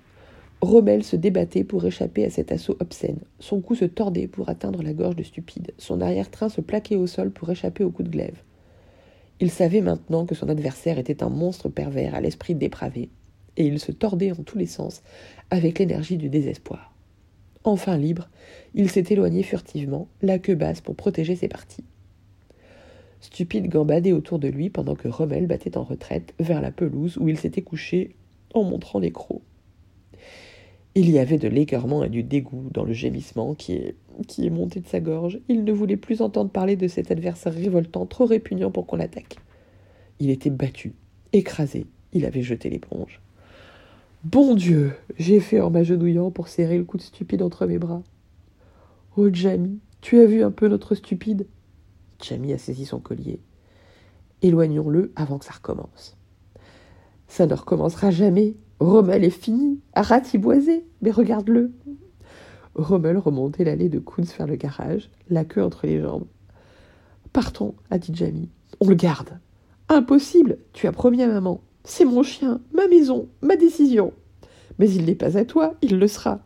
Rommel 0.63 1.03
se 1.03 1.17
débattait 1.17 1.65
pour 1.65 1.85
échapper 1.85 2.25
à 2.25 2.31
cet 2.31 2.53
assaut 2.53 2.77
obscène. 2.79 3.19
Son 3.41 3.61
cou 3.61 3.75
se 3.75 3.85
tordait 3.85 4.29
pour 4.29 4.49
atteindre 4.49 4.81
la 4.85 4.93
gorge 4.93 5.17
de 5.17 5.25
Stupide. 5.25 5.73
Son 5.77 6.01
arrière-train 6.01 6.49
se 6.49 6.61
plaquait 6.61 6.95
au 6.95 7.09
sol 7.09 7.33
pour 7.33 7.51
échapper 7.51 7.83
au 7.83 7.91
coup 7.91 8.05
de 8.05 8.09
glaive. 8.09 8.41
Il 9.41 9.51
savait 9.51 9.81
maintenant 9.81 10.25
que 10.25 10.37
son 10.37 10.49
adversaire 10.49 11.01
était 11.01 11.25
un 11.25 11.31
monstre 11.31 11.69
pervers 11.69 12.15
à 12.15 12.21
l'esprit 12.21 12.55
dépravé, 12.55 13.11
et 13.57 13.67
il 13.67 13.81
se 13.81 13.91
tordait 13.91 14.31
en 14.31 14.37
tous 14.37 14.57
les 14.57 14.67
sens 14.67 15.03
avec 15.51 15.81
l'énergie 15.81 16.17
du 16.17 16.29
désespoir. 16.29 16.95
Enfin 17.65 17.97
libre, 17.97 18.29
il 18.75 18.89
s'est 18.89 19.07
éloigné 19.11 19.43
furtivement, 19.43 20.07
la 20.23 20.39
queue 20.39 20.55
basse 20.55 20.81
pour 20.81 20.95
protéger 20.95 21.35
ses 21.35 21.49
parties. 21.49 21.85
Stupide 23.21 23.69
gambadait 23.69 24.13
autour 24.13 24.39
de 24.39 24.47
lui 24.47 24.71
pendant 24.71 24.95
que 24.95 25.09
Rommel 25.09 25.49
battait 25.49 25.77
en 25.77 25.83
retraite 25.83 26.35
vers 26.39 26.61
la 26.61 26.71
pelouse 26.71 27.19
où 27.19 27.29
il 27.29 27.37
s'était 27.37 27.63
couché 27.63 28.15
en 28.55 28.63
montrant 28.63 29.01
les 29.01 29.11
crocs. 29.11 29.43
Il 30.95 31.11
y 31.11 31.19
avait 31.19 31.39
de 31.39 31.49
l'écœurement 31.49 32.05
et 32.05 32.11
du 32.11 32.23
dégoût 32.23 32.69
dans 32.71 32.85
le 32.85 32.93
gémissement 32.93 33.55
qui 33.55 33.73
est, 33.73 33.97
qui 34.29 34.47
est 34.47 34.51
monté 34.51 34.81
de 34.81 34.87
sa 34.87 35.01
gorge. 35.01 35.41
Il 35.49 35.65
ne 35.65 35.73
voulait 35.73 35.97
plus 35.97 36.21
entendre 36.21 36.51
parler 36.51 36.77
de 36.77 36.87
cet 36.87 37.11
adversaire 37.11 37.55
révoltant, 37.55 38.05
trop 38.05 38.27
répugnant 38.27 38.71
pour 38.71 38.87
qu'on 38.87 38.97
l'attaque. 38.97 39.37
Il 40.21 40.29
était 40.29 40.51
battu, 40.51 40.93
écrasé, 41.33 41.87
il 42.13 42.27
avait 42.27 42.43
jeté 42.43 42.69
l'éponge. 42.69 43.21
Bon 44.25 44.55
Dieu 44.55 44.93
j'ai 45.19 45.41
fait 45.41 45.61
en 45.61 45.71
m'agenouillant 45.71 46.31
pour 46.31 46.49
serrer 46.49 46.79
le 46.79 46.85
coup 46.85 46.99
de 46.99 47.03
stupide 47.03 47.43
entre 47.43 47.67
mes 47.67 47.79
bras. 47.79 48.03
Oh 49.17 49.29
Jamie, 49.33 49.81
tu 50.01 50.21
as 50.21 50.27
vu 50.27 50.43
un 50.43 50.51
peu 50.51 50.69
notre 50.69 50.95
stupide? 50.95 51.47
Jamie 52.21 52.53
a 52.53 52.59
saisi 52.59 52.85
son 52.85 53.01
collier. 53.01 53.41
Éloignons-le 54.43 55.13
avant 55.17 55.39
que 55.39 55.45
ça 55.45 55.53
recommence. 55.53 56.17
Ça 57.29 57.47
ne 57.47 57.55
recommencera 57.55 58.11
jamais. 58.11 58.55
Rommel 58.83 59.23
est 59.23 59.31
fini, 59.31 59.79
à 59.95 60.03
ratiboiser, 60.03 60.85
mais 61.03 61.13
regarde-le. 61.13 61.71
Rommel 62.75 63.17
remontait 63.17 63.65
l'allée 63.65 63.89
de 63.89 64.01
Kunz 64.01 64.35
vers 64.37 64.49
le 64.49 64.57
garage, 64.57 65.09
la 65.31 65.45
queue 65.45 65.63
entre 65.63 65.87
les 65.87 66.01
jambes. 66.01 66.27
Partons, 67.33 67.75
a 67.91 67.99
dit 67.99 68.13
Jamie. 68.13 68.49
On 68.81 68.89
le 68.89 68.97
garde. 68.97 69.39
Impossible, 69.89 70.59
tu 70.73 70.89
as 70.89 70.93
promis 70.93 71.23
à 71.23 71.29
maman. 71.29 71.61
C'est 71.85 72.05
mon 72.05 72.25
chien, 72.25 72.61
ma 72.73 72.89
maison, 72.89 73.29
ma 73.41 73.55
décision. 73.57 74.13
Mais 74.79 74.91
il 74.91 75.05
n'est 75.05 75.15
pas 75.15 75.39
à 75.39 75.45
toi, 75.45 75.75
il 75.81 75.99
le 75.99 76.09
sera. 76.09 76.41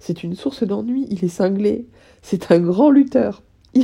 C'est 0.00 0.24
une 0.24 0.34
source 0.34 0.64
d'ennui, 0.64 1.06
il 1.10 1.24
est 1.24 1.28
cinglé. 1.28 1.86
C'est 2.22 2.50
un 2.50 2.58
grand 2.58 2.90
lutteur. 2.90 3.42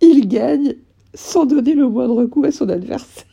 Il 0.00 0.28
gagne 0.28 0.76
sans 1.14 1.46
donner 1.46 1.74
le 1.74 1.88
moindre 1.88 2.26
coup 2.26 2.44
à 2.44 2.50
son 2.52 2.68
adversaire. 2.68 3.24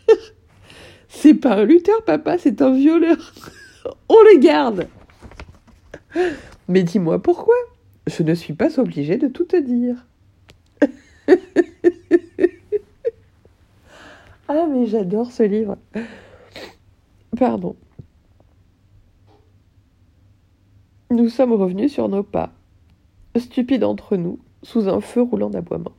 C'est 1.23 1.35
pas 1.35 1.55
un 1.55 1.63
lutteur, 1.63 2.03
papa, 2.03 2.37
c'est 2.37 2.61
un 2.61 2.73
violeur. 2.73 3.15
On 4.09 4.21
le 4.23 4.39
garde. 4.39 4.89
Mais 6.67 6.83
dis-moi 6.83 7.23
pourquoi 7.23 7.55
Je 8.07 8.23
ne 8.23 8.33
suis 8.33 8.51
pas 8.51 8.77
obligée 8.77 9.15
de 9.15 9.29
tout 9.29 9.45
te 9.45 9.55
dire. 9.55 10.05
ah, 14.49 14.67
mais 14.69 14.85
j'adore 14.85 15.31
ce 15.31 15.43
livre. 15.43 15.77
Pardon. 17.37 17.77
Nous 21.09 21.29
sommes 21.29 21.53
revenus 21.53 21.93
sur 21.93 22.09
nos 22.09 22.23
pas, 22.23 22.51
stupides 23.37 23.85
entre 23.85 24.17
nous, 24.17 24.39
sous 24.61 24.89
un 24.89 24.99
feu 24.99 25.21
roulant 25.21 25.49
d'aboiement. 25.49 25.93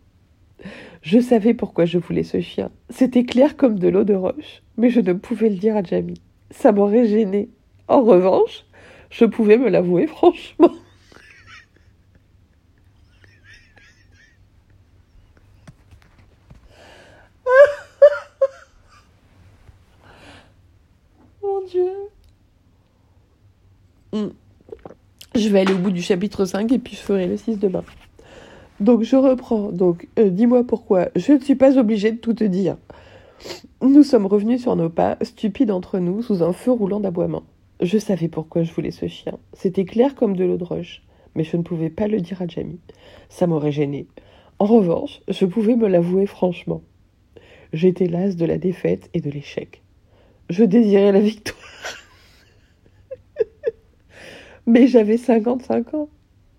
Je 1.04 1.20
savais 1.20 1.52
pourquoi 1.52 1.84
je 1.84 1.98
voulais 1.98 2.22
ce 2.22 2.40
chien. 2.40 2.70
C'était 2.88 3.24
clair 3.24 3.58
comme 3.58 3.78
de 3.78 3.88
l'eau 3.88 4.04
de 4.04 4.14
roche, 4.14 4.62
mais 4.78 4.88
je 4.88 5.00
ne 5.00 5.12
pouvais 5.12 5.50
le 5.50 5.56
dire 5.56 5.76
à 5.76 5.82
Jamie. 5.82 6.22
Ça 6.50 6.72
m'aurait 6.72 7.06
gêné. 7.06 7.50
En 7.88 8.00
revanche, 8.00 8.64
je 9.10 9.26
pouvais 9.26 9.58
me 9.58 9.68
l'avouer 9.68 10.06
franchement. 10.06 10.70
Mon 21.42 21.66
Dieu. 21.66 21.92
Hmm. 24.14 24.30
Je 25.34 25.48
vais 25.50 25.60
aller 25.60 25.74
au 25.74 25.78
bout 25.78 25.90
du 25.90 26.00
chapitre 26.00 26.46
5 26.46 26.72
et 26.72 26.78
puis 26.78 26.96
je 26.96 27.00
ferai 27.02 27.26
le 27.26 27.36
6 27.36 27.58
demain. 27.58 27.84
Donc 28.80 29.02
je 29.02 29.16
reprends. 29.16 29.70
Donc 29.72 30.08
euh, 30.18 30.30
dis-moi 30.30 30.64
pourquoi. 30.64 31.08
Je 31.16 31.32
ne 31.32 31.38
suis 31.38 31.54
pas 31.54 31.78
obligée 31.78 32.12
de 32.12 32.18
tout 32.18 32.34
te 32.34 32.44
dire. 32.44 32.76
Nous 33.82 34.02
sommes 34.02 34.26
revenus 34.26 34.62
sur 34.62 34.74
nos 34.76 34.88
pas, 34.88 35.18
stupides 35.22 35.70
entre 35.70 35.98
nous, 35.98 36.22
sous 36.22 36.42
un 36.42 36.52
feu 36.52 36.72
roulant 36.72 37.00
d'aboiement. 37.00 37.42
Je 37.80 37.98
savais 37.98 38.28
pourquoi 38.28 38.62
je 38.62 38.72
voulais 38.72 38.90
ce 38.90 39.06
chien. 39.08 39.38
C'était 39.52 39.84
clair 39.84 40.14
comme 40.14 40.36
de 40.36 40.44
l'eau 40.44 40.56
de 40.56 40.64
roche. 40.64 41.02
Mais 41.34 41.44
je 41.44 41.56
ne 41.56 41.62
pouvais 41.62 41.90
pas 41.90 42.06
le 42.06 42.20
dire 42.20 42.40
à 42.40 42.46
Jamie. 42.46 42.78
Ça 43.28 43.46
m'aurait 43.46 43.72
gêné. 43.72 44.06
En 44.58 44.66
revanche, 44.66 45.20
je 45.28 45.44
pouvais 45.44 45.74
me 45.74 45.88
l'avouer 45.88 46.26
franchement. 46.26 46.82
J'étais 47.72 48.06
lasse 48.06 48.36
de 48.36 48.46
la 48.46 48.56
défaite 48.56 49.10
et 49.14 49.20
de 49.20 49.30
l'échec. 49.30 49.82
Je 50.48 50.62
désirais 50.62 51.10
la 51.10 51.20
victoire. 51.20 51.58
Mais 54.66 54.86
j'avais 54.86 55.16
55 55.16 55.94
ans. 55.94 56.08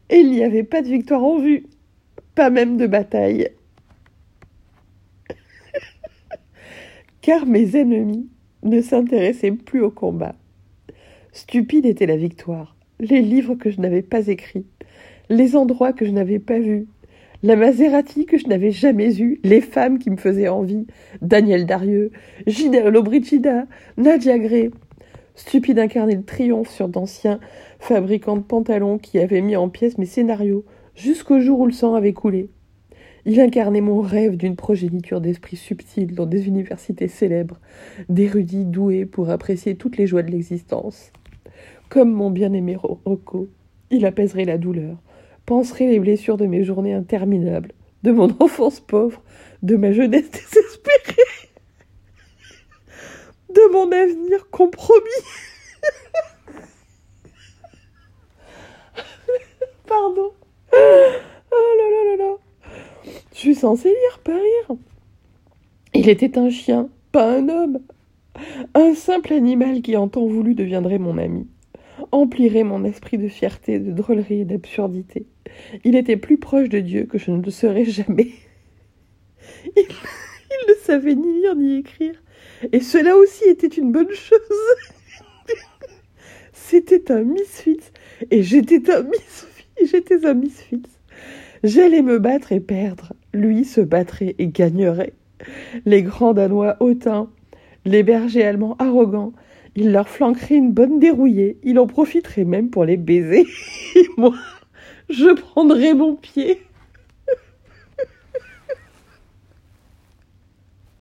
Et 0.10 0.18
il 0.18 0.30
n'y 0.30 0.44
avait 0.44 0.64
pas 0.64 0.82
de 0.82 0.88
victoire 0.88 1.24
en 1.24 1.40
vue. 1.40 1.66
Pas 2.36 2.50
même 2.50 2.76
de 2.76 2.86
bataille. 2.86 3.50
Car 7.22 7.46
mes 7.46 7.78
ennemis 7.78 8.30
ne 8.64 8.82
s'intéressaient 8.82 9.52
plus 9.52 9.82
au 9.82 9.90
combat. 9.90 10.36
Stupide 11.32 11.86
était 11.86 12.06
la 12.06 12.18
victoire, 12.18 12.76
les 13.00 13.22
livres 13.22 13.56
que 13.56 13.70
je 13.70 13.80
n'avais 13.80 14.02
pas 14.02 14.28
écrits, 14.28 14.66
les 15.30 15.56
endroits 15.56 15.94
que 15.94 16.06
je 16.06 16.12
n'avais 16.12 16.40
pas 16.40 16.60
vus, 16.60 16.88
la 17.44 17.56
Maserati 17.56 18.26
que 18.26 18.38
je 18.38 18.48
n'avais 18.48 18.72
jamais 18.72 19.20
eue, 19.20 19.40
les 19.44 19.62
femmes 19.62 20.00
qui 20.00 20.10
me 20.10 20.18
faisaient 20.18 20.48
envie, 20.48 20.88
Daniel 21.22 21.66
Darieux, 21.66 22.12
Gina 22.48 22.90
Lobricida, 22.90 23.66
Nadia 23.98 24.40
Gray. 24.40 24.72
Stupide 25.36 25.80
incarnait 25.80 26.16
le 26.16 26.24
triomphe 26.24 26.70
sur 26.70 26.88
d'anciens 26.88 27.40
fabricants 27.80 28.38
de 28.38 28.42
pantalons 28.42 28.98
qui 28.98 29.20
avaient 29.20 29.42
mis 29.42 29.56
en 29.56 29.70
pièces 29.70 29.98
mes 29.98 30.06
scénarios 30.06 30.66
jusqu'au 30.96 31.40
jour 31.40 31.60
où 31.60 31.66
le 31.66 31.72
sang 31.72 31.96
avait 31.96 32.14
coulé. 32.14 32.50
Il 33.26 33.40
incarnait 33.42 33.82
mon 33.82 34.02
rêve 34.02 34.38
d'une 34.38 34.56
progéniture 34.56 35.20
d'esprits 35.20 35.58
subtils 35.58 36.14
dans 36.14 36.28
des 36.28 36.48
universités 36.48 37.08
célèbres, 37.08 37.60
d'érudits 38.08 38.66
doués 38.66 39.06
pour 39.06 39.32
apprécier 39.32 39.76
toutes 39.76 39.98
les 39.98 40.06
joies 40.06 40.22
de 40.22 40.30
l'existence. 40.30 41.12
Comme 41.90 42.12
mon 42.12 42.30
bien-aimé 42.30 42.76
Rocco, 42.76 43.50
il 43.90 44.06
apaiserait 44.06 44.46
la 44.46 44.60
douleur, 44.60 44.98
penserait 45.48 45.88
les 45.88 46.00
blessures 46.00 46.38
de 46.38 46.46
mes 46.46 46.64
journées 46.64 46.94
interminables, 46.94 47.72
de 48.04 48.12
mon 48.12 48.30
enfance 48.40 48.80
pauvre, 48.80 49.24
de 49.64 49.76
ma 49.76 49.92
jeunesse 49.92 50.30
désespérée, 50.30 51.50
de 53.50 53.72
mon 53.72 53.92
avenir 53.92 54.50
compromis. 54.52 55.02
Pardon. 59.88 60.35
Oh 60.76 61.78
là 61.78 61.90
là 61.90 62.18
là 62.18 62.26
là. 62.26 62.38
Je 63.34 63.38
suis 63.38 63.56
censée 63.56 63.90
lire, 63.90 64.20
pas 64.24 64.34
rire. 64.34 64.78
Il 65.94 66.10
était 66.10 66.38
un 66.38 66.50
chien, 66.50 66.90
pas 67.12 67.38
un 67.38 67.50
homme. 67.50 67.80
Un 68.74 68.94
simple 68.96 69.34
animal 69.34 69.82
qui 69.82 69.96
en 69.96 70.08
temps 70.08 70.26
voulu 70.26 70.56
deviendrait 70.56 71.00
mon 71.00 71.18
ami 71.18 71.48
emplirait 72.12 72.64
mon 72.64 72.84
esprit 72.84 73.18
de 73.18 73.28
fierté, 73.28 73.80
de 73.80 73.92
drôlerie 73.92 74.42
et 74.42 74.46
d'absurdité. 74.46 75.26
Il 75.84 75.96
était 75.96 76.18
plus 76.18 76.38
proche 76.38 76.70
de 76.70 76.80
Dieu 76.80 77.06
que 77.06 77.18
je 77.18 77.32
ne 77.32 77.42
le 77.42 77.52
serais 77.52 77.86
jamais. 77.86 78.32
Il, 79.76 79.84
il, 79.84 80.70
ne 80.70 80.74
savait 80.82 81.16
ni 81.16 81.42
lire 81.42 81.56
ni 81.56 81.78
écrire, 81.78 82.22
et 82.72 82.80
cela 82.80 83.16
aussi 83.16 83.44
était 83.46 83.68
une 83.68 83.92
bonne 83.92 84.12
chose. 84.12 84.40
C'était 86.54 87.12
un 87.12 87.22
misfit, 87.22 87.80
et 88.32 88.42
j'étais 88.42 88.90
un 88.92 89.04
misfit, 89.04 89.55
j'étais 89.86 90.26
un 90.26 90.34
misfit. 90.34 90.84
J'allais 91.64 92.02
me 92.02 92.20
battre 92.20 92.52
et 92.52 92.60
perdre, 92.60 93.14
lui 93.34 93.66
se 93.66 93.82
battrait 93.82 94.36
et 94.38 94.48
gagnerait. 94.48 95.14
Les 95.86 96.04
grands 96.04 96.34
Danois 96.34 96.78
hautains, 96.80 97.30
les 97.86 98.04
bergers 98.04 98.44
allemands 98.44 98.76
arrogants, 98.80 99.34
il 99.76 99.92
leur 99.92 100.08
flanquerait 100.08 100.56
une 100.56 100.72
bonne 100.72 101.00
dérouillée, 101.00 101.58
il 101.64 101.80
en 101.80 101.88
profiterait 101.88 102.46
même 102.46 102.70
pour 102.70 102.86
les 102.86 102.98
baiser. 102.98 103.46
Moi, 104.18 104.34
je 105.10 105.34
prendrais 105.34 105.94
mon 105.94 106.16
pied. 106.16 106.62